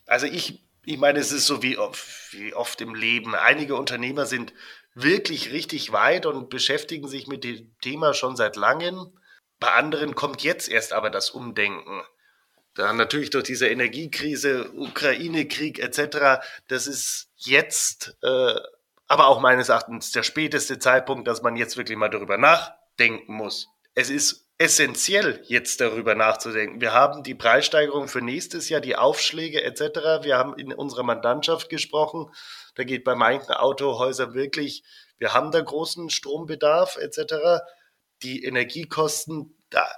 Also 0.04 0.26
ich, 0.26 0.66
ich 0.84 0.98
meine, 0.98 1.20
es 1.20 1.30
ist 1.30 1.46
so 1.46 1.62
wie 1.62 1.78
oft, 1.78 2.32
wie 2.32 2.54
oft 2.54 2.80
im 2.80 2.96
Leben. 2.96 3.36
Einige 3.36 3.76
Unternehmer 3.76 4.26
sind 4.26 4.52
wirklich 4.96 5.52
richtig 5.52 5.92
weit 5.92 6.26
und 6.26 6.50
beschäftigen 6.50 7.06
sich 7.06 7.28
mit 7.28 7.44
dem 7.44 7.70
Thema 7.80 8.14
schon 8.14 8.34
seit 8.34 8.56
langem. 8.56 9.12
Bei 9.60 9.68
anderen 9.74 10.16
kommt 10.16 10.42
jetzt 10.42 10.68
erst 10.68 10.92
aber 10.92 11.08
das 11.08 11.30
Umdenken. 11.30 12.02
Dann 12.74 12.96
natürlich 12.96 13.30
durch 13.30 13.44
diese 13.44 13.68
Energiekrise, 13.68 14.70
Ukraine-Krieg 14.72 15.78
etc. 15.80 16.42
Das 16.68 16.86
ist 16.86 17.28
jetzt, 17.36 18.16
äh, 18.22 18.54
aber 19.06 19.26
auch 19.26 19.40
meines 19.40 19.68
Erachtens 19.68 20.12
der 20.12 20.22
späteste 20.22 20.78
Zeitpunkt, 20.78 21.26
dass 21.26 21.42
man 21.42 21.56
jetzt 21.56 21.76
wirklich 21.76 21.98
mal 21.98 22.10
darüber 22.10 22.38
nachdenken 22.38 23.34
muss. 23.34 23.68
Es 23.94 24.08
ist 24.08 24.46
essentiell, 24.60 25.42
jetzt 25.46 25.80
darüber 25.80 26.14
nachzudenken. 26.14 26.80
Wir 26.80 26.92
haben 26.92 27.22
die 27.22 27.34
Preissteigerung 27.34 28.08
für 28.08 28.20
nächstes 28.20 28.68
Jahr, 28.68 28.82
die 28.82 28.94
Aufschläge 28.94 29.62
etc. 29.64 30.22
Wir 30.22 30.36
haben 30.36 30.54
in 30.54 30.72
unserer 30.72 31.02
Mandantschaft 31.02 31.70
gesprochen. 31.70 32.30
Da 32.74 32.84
geht 32.84 33.02
bei 33.02 33.14
manchen 33.14 33.52
Autohäusern 33.52 34.34
wirklich, 34.34 34.84
wir 35.18 35.32
haben 35.32 35.50
da 35.50 35.60
großen 35.60 36.10
Strombedarf 36.10 36.98
etc. 36.98 37.62
Die 38.22 38.44
Energiekosten, 38.44 39.56
da 39.70 39.88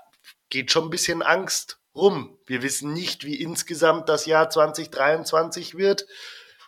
geht 0.49 0.71
schon 0.71 0.85
ein 0.85 0.91
bisschen 0.91 1.23
Angst 1.23 1.82
rum. 1.95 2.39
Wir 2.47 2.63
wissen 2.63 2.93
nicht, 2.93 3.25
wie 3.25 3.41
insgesamt 3.41 4.09
das 4.09 4.27
Jahr 4.27 4.51
2023 4.51 5.77
wird. 5.77 6.07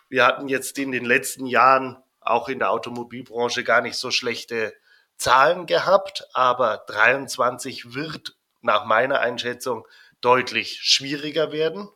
Wir 0.09 0.25
hatten 0.25 0.47
jetzt 0.47 0.77
in 0.77 0.91
den 0.91 1.05
letzten 1.05 1.45
Jahren 1.45 1.97
auch 2.21 2.49
in 2.49 2.59
der 2.59 2.71
Automobilbranche 2.71 3.63
gar 3.63 3.81
nicht 3.81 3.97
so 3.97 4.11
schlechte 4.11 4.73
Zahlen 5.17 5.65
gehabt, 5.65 6.27
aber 6.33 6.83
23 6.87 7.93
wird 7.93 8.35
nach 8.61 8.85
meiner 8.85 9.19
Einschätzung 9.19 9.87
deutlich 10.21 10.79
schwieriger 10.81 11.51
werden. 11.51 11.89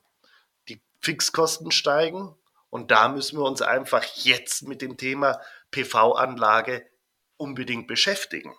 Die 0.67 0.81
Fixkosten 1.01 1.71
steigen 1.71 2.35
und 2.69 2.91
da 2.91 3.09
müssen 3.09 3.39
wir 3.39 3.45
uns 3.45 3.61
einfach 3.61 4.03
jetzt 4.03 4.67
mit 4.67 4.81
dem 4.81 4.97
Thema 4.97 5.41
PV-Anlage 5.71 6.85
unbedingt 7.37 7.87
beschäftigen. 7.87 8.55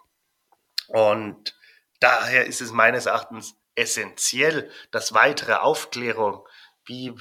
Und 0.89 1.57
daher 2.01 2.47
ist 2.47 2.61
es 2.61 2.73
meines 2.73 3.07
Erachtens 3.07 3.55
essentiell, 3.81 4.71
dass 4.91 5.15
weitere 5.15 5.55
Aufklärung, 5.55 6.47
wie 6.85 7.15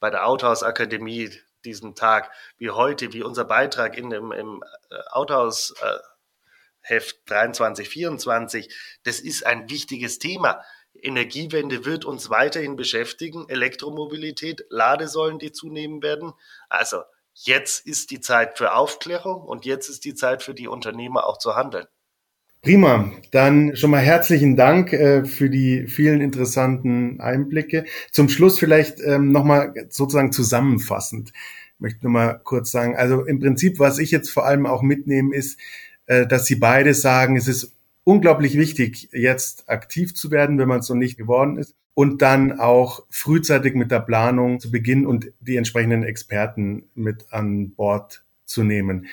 bei 0.00 0.10
der 0.10 0.26
Autohausakademie 0.26 1.30
diesen 1.64 1.94
Tag, 1.94 2.30
wie 2.58 2.70
heute, 2.70 3.12
wie 3.12 3.22
unser 3.22 3.44
Beitrag 3.44 3.98
in 3.98 4.10
dem, 4.10 4.32
im 4.32 4.64
äh, 4.90 4.96
Autohaus 5.10 5.74
äh, 5.82 5.98
Heft 6.80 7.28
23, 7.28 7.88
24, 7.88 8.74
das 9.02 9.20
ist 9.20 9.44
ein 9.44 9.68
wichtiges 9.68 10.18
Thema. 10.18 10.64
Energiewende 10.94 11.84
wird 11.84 12.04
uns 12.04 12.30
weiterhin 12.30 12.76
beschäftigen, 12.76 13.48
Elektromobilität, 13.48 14.64
Ladesäulen, 14.70 15.38
die 15.38 15.52
zunehmen 15.52 16.02
werden. 16.02 16.32
Also 16.68 17.02
jetzt 17.34 17.84
ist 17.84 18.10
die 18.10 18.20
Zeit 18.20 18.56
für 18.56 18.74
Aufklärung 18.74 19.42
und 19.42 19.66
jetzt 19.66 19.88
ist 19.88 20.04
die 20.04 20.14
Zeit 20.14 20.42
für 20.42 20.54
die 20.54 20.68
Unternehmer 20.68 21.26
auch 21.26 21.38
zu 21.38 21.56
handeln. 21.56 21.88
Prima, 22.62 23.12
dann 23.30 23.76
schon 23.76 23.90
mal 23.92 24.00
herzlichen 24.00 24.56
Dank 24.56 24.92
äh, 24.92 25.24
für 25.24 25.48
die 25.48 25.86
vielen 25.86 26.20
interessanten 26.20 27.20
Einblicke. 27.20 27.84
Zum 28.10 28.28
Schluss 28.28 28.58
vielleicht 28.58 29.00
ähm, 29.00 29.30
nochmal 29.30 29.72
sozusagen 29.88 30.32
zusammenfassend. 30.32 31.32
Ich 31.74 31.80
möchte 31.80 32.08
mal 32.08 32.40
kurz 32.42 32.72
sagen, 32.72 32.96
also 32.96 33.24
im 33.24 33.38
Prinzip, 33.38 33.78
was 33.78 33.98
ich 33.98 34.10
jetzt 34.10 34.30
vor 34.30 34.46
allem 34.46 34.66
auch 34.66 34.82
mitnehme, 34.82 35.34
ist, 35.34 35.60
äh, 36.06 36.26
dass 36.26 36.46
Sie 36.46 36.56
beide 36.56 36.92
sagen, 36.94 37.36
es 37.36 37.46
ist 37.46 37.72
unglaublich 38.02 38.56
wichtig, 38.56 39.10
jetzt 39.12 39.68
aktiv 39.68 40.14
zu 40.14 40.30
werden, 40.30 40.58
wenn 40.58 40.68
man 40.68 40.80
es 40.80 40.88
noch 40.88 40.96
nicht 40.96 41.18
geworden 41.18 41.58
ist. 41.58 41.74
Und 41.94 42.20
dann 42.20 42.58
auch 42.58 43.04
frühzeitig 43.10 43.74
mit 43.74 43.90
der 43.90 44.00
Planung 44.00 44.60
zu 44.60 44.70
beginnen 44.70 45.06
und 45.06 45.32
die 45.40 45.56
entsprechenden 45.56 46.02
Experten 46.02 46.84
mit 46.94 47.26
an 47.30 47.70
Bord 47.70 48.22
zu 48.44 48.64
nehmen. 48.64 49.06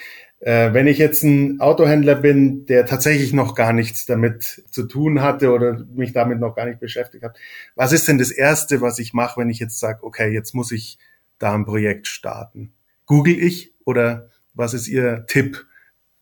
Äh, 0.44 0.74
wenn 0.74 0.88
ich 0.88 0.98
jetzt 0.98 1.24
ein 1.24 1.62
Autohändler 1.62 2.16
bin, 2.16 2.66
der 2.66 2.86
tatsächlich 2.86 3.32
noch 3.32 3.56
gar 3.56 3.72
nichts 3.72 4.06
damit 4.06 4.64
zu 4.70 4.84
tun 4.84 5.22
hatte 5.22 5.52
oder 5.52 5.86
mich 5.94 6.12
damit 6.12 6.42
noch 6.42 6.54
gar 6.54 6.66
nicht 6.66 6.82
beschäftigt 6.82 7.24
hat, 7.24 7.38
was 7.76 7.94
ist 7.94 8.10
denn 8.10 8.18
das 8.18 8.30
Erste, 8.30 8.82
was 8.82 9.00
ich 9.00 9.14
mache, 9.14 9.40
wenn 9.40 9.50
ich 9.50 9.60
jetzt 9.60 9.80
sage, 9.80 10.04
okay, 10.04 10.34
jetzt 10.34 10.54
muss 10.54 10.74
ich 10.74 10.98
da 11.40 11.54
ein 11.54 11.64
Projekt 11.66 12.08
starten? 12.08 12.74
Google 13.06 13.42
ich 13.42 13.72
oder 13.86 14.30
was 14.54 14.74
ist 14.74 14.90
Ihr 14.90 15.26
Tipp? 15.28 15.66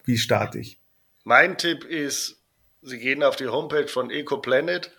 Wie 0.05 0.19
starte 0.19 0.59
ich? 0.59 0.79
Mein 1.23 1.57
Tipp 1.57 1.83
ist, 1.83 2.43
Sie 2.83 2.99
gehen 2.99 3.23
auf 3.23 3.37
die 3.37 3.47
Homepage 3.47 3.87
von 3.87 4.11
EcoPlanet 4.11 4.91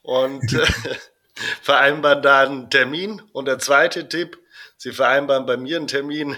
und 0.00 0.54
äh, 0.54 0.64
vereinbaren 1.62 2.22
da 2.22 2.40
einen 2.40 2.70
Termin. 2.70 3.20
Und 3.32 3.46
der 3.46 3.58
zweite 3.58 4.08
Tipp, 4.08 4.38
Sie 4.78 4.92
vereinbaren 4.92 5.44
bei 5.44 5.58
mir 5.58 5.76
einen 5.76 5.86
Termin 5.86 6.36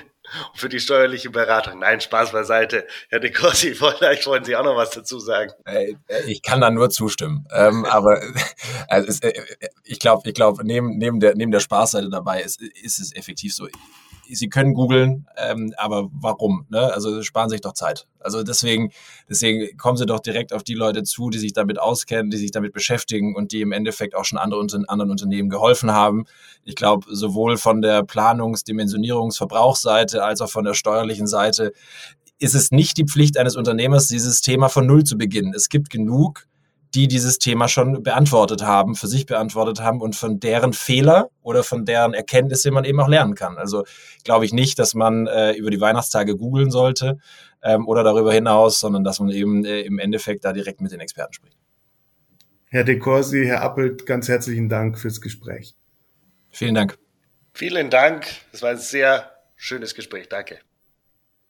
und 0.53 0.59
für 0.59 0.69
die 0.69 0.81
steuerliche 0.81 1.31
Beratung. 1.31 1.81
Nein, 1.81 2.01
Spaß 2.01 2.33
beiseite. 2.33 2.87
Herr 3.09 3.21
De 3.21 3.31
Corsi, 3.31 3.75
vielleicht 3.75 4.27
wollen 4.27 4.45
Sie 4.45 4.57
auch 4.57 4.65
noch 4.65 4.77
was 4.77 4.91
dazu 4.91 5.19
sagen. 5.19 5.53
Äh, 5.65 5.95
ich 6.27 6.43
kann 6.43 6.61
da 6.61 6.71
nur 6.71 6.91
zustimmen. 6.91 7.47
Ähm, 7.53 7.85
aber 7.91 8.21
also 8.89 9.09
es, 9.09 9.21
äh, 9.21 9.33
ich 9.85 9.99
glaube, 9.99 10.29
ich 10.29 10.35
glaube, 10.35 10.65
neben, 10.65 10.99
neben, 10.99 11.21
der, 11.21 11.35
neben 11.35 11.53
der 11.53 11.61
Spaßseite 11.61 12.11
dabei 12.11 12.43
ist, 12.43 12.61
ist 12.61 12.99
es 12.99 13.15
effektiv 13.15 13.55
so. 13.55 13.67
Sie 14.31 14.49
können 14.49 14.75
googeln, 14.75 15.27
ähm, 15.37 15.75
aber 15.77 16.09
warum? 16.13 16.67
Ne? 16.71 16.93
Also 16.93 17.23
sparen 17.23 17.49
Sie 17.49 17.55
sich 17.55 17.61
doch 17.61 17.75
Zeit. 17.75 18.07
Also 18.21 18.43
deswegen, 18.43 18.93
deswegen 19.29 19.77
kommen 19.77 19.97
Sie 19.97 20.07
doch 20.07 20.21
direkt 20.21 20.53
auf 20.53 20.63
die 20.63 20.75
Leute 20.75 21.03
zu, 21.03 21.31
die 21.31 21.39
sich 21.39 21.53
damit 21.53 21.79
auskennen, 21.79 22.31
die 22.31 22.37
sich 22.37 22.51
damit 22.51 22.73
beschäftigen 22.73 23.35
und 23.35 23.53
die 23.53 23.61
im 23.61 23.73
Endeffekt 23.73 24.15
auch 24.15 24.25
schon 24.25 24.39
andere, 24.39 24.61
anderen 24.89 25.11
Unternehmen 25.11 25.51
geholfen 25.51 25.93
haben. 25.93 26.25
Ich 26.65 26.77
glaube, 26.77 27.07
sowohl 27.11 27.57
von 27.57 27.83
der 27.83 28.03
Planungs-, 28.03 28.65
Dimensionierungs-, 28.65 29.37
Verbrauchsseite 29.37 30.25
als 30.25 30.41
auch 30.41 30.51
von 30.51 30.65
der 30.65 30.75
steuerlichen 30.75 31.27
Seite 31.27 31.73
ist 32.39 32.55
es 32.55 32.73
nicht 32.73 32.97
die 32.97 33.05
Pflicht 33.05 33.39
eines 33.39 33.57
Unternehmers, 33.57 34.09
dieses 34.09 34.41
Thema 34.41 34.69
von 34.69 34.87
Null 34.87 35.05
zu 35.05 35.17
beginnen. 35.17 35.55
Es 35.55 35.69
gibt 35.69 35.91
genug 35.91 36.47
die 36.95 37.09
dieses 37.09 37.39
Thema 37.39 37.69
schon 37.69 38.03
beantwortet 38.03 38.63
haben, 38.63 38.95
für 38.95 39.07
sich 39.07 39.27
beantwortet 39.27 39.81
haben 39.81 40.01
und 40.01 40.15
von 40.15 40.41
deren 40.41 40.73
Fehler 40.73 41.31
oder 41.43 41.65
von 41.65 41.85
deren 41.85 42.15
Erkenntnisse 42.15 42.71
man 42.71 42.85
eben 42.85 43.01
auch 43.01 43.09
lernen 43.09 43.35
kann. 43.35 43.57
Also 43.57 43.85
glaube 44.25 44.45
ich 44.45 44.53
nicht, 44.53 44.79
dass 44.79 44.95
man 44.95 45.27
äh, 45.27 45.53
über 45.53 45.71
die 45.71 45.81
Weihnachtstage 45.81 46.37
googeln 46.37 46.71
sollte 46.71 47.19
ähm, 47.63 47.87
oder 47.89 48.05
darüber 48.05 48.33
hinaus, 48.33 48.81
sondern 48.81 49.05
dass 49.05 49.21
man 49.21 49.31
eben 49.31 49.65
äh, 49.65 49.81
im 49.81 49.99
Endeffekt 49.99 50.45
da 50.45 50.53
direkt 50.53 50.81
mit 50.81 50.93
den 50.93 51.01
Experten 51.01 51.33
spricht. 51.33 51.57
Herr 52.69 52.85
De 52.85 52.99
Corsi, 52.99 53.45
Herr 53.45 53.63
Appelt, 53.63 54.07
ganz 54.07 54.29
herzlichen 54.29 54.69
Dank 54.69 54.99
fürs 54.99 55.21
Gespräch. 55.21 55.75
Vielen 56.51 56.75
Dank. 56.75 56.99
Vielen 57.55 57.91
Dank. 57.91 58.27
Das 58.51 58.63
war 58.63 58.71
ein 58.71 58.79
sehr 58.79 59.31
schönes 59.57 59.95
Gespräch. 59.95 60.29
Danke. 60.29 60.59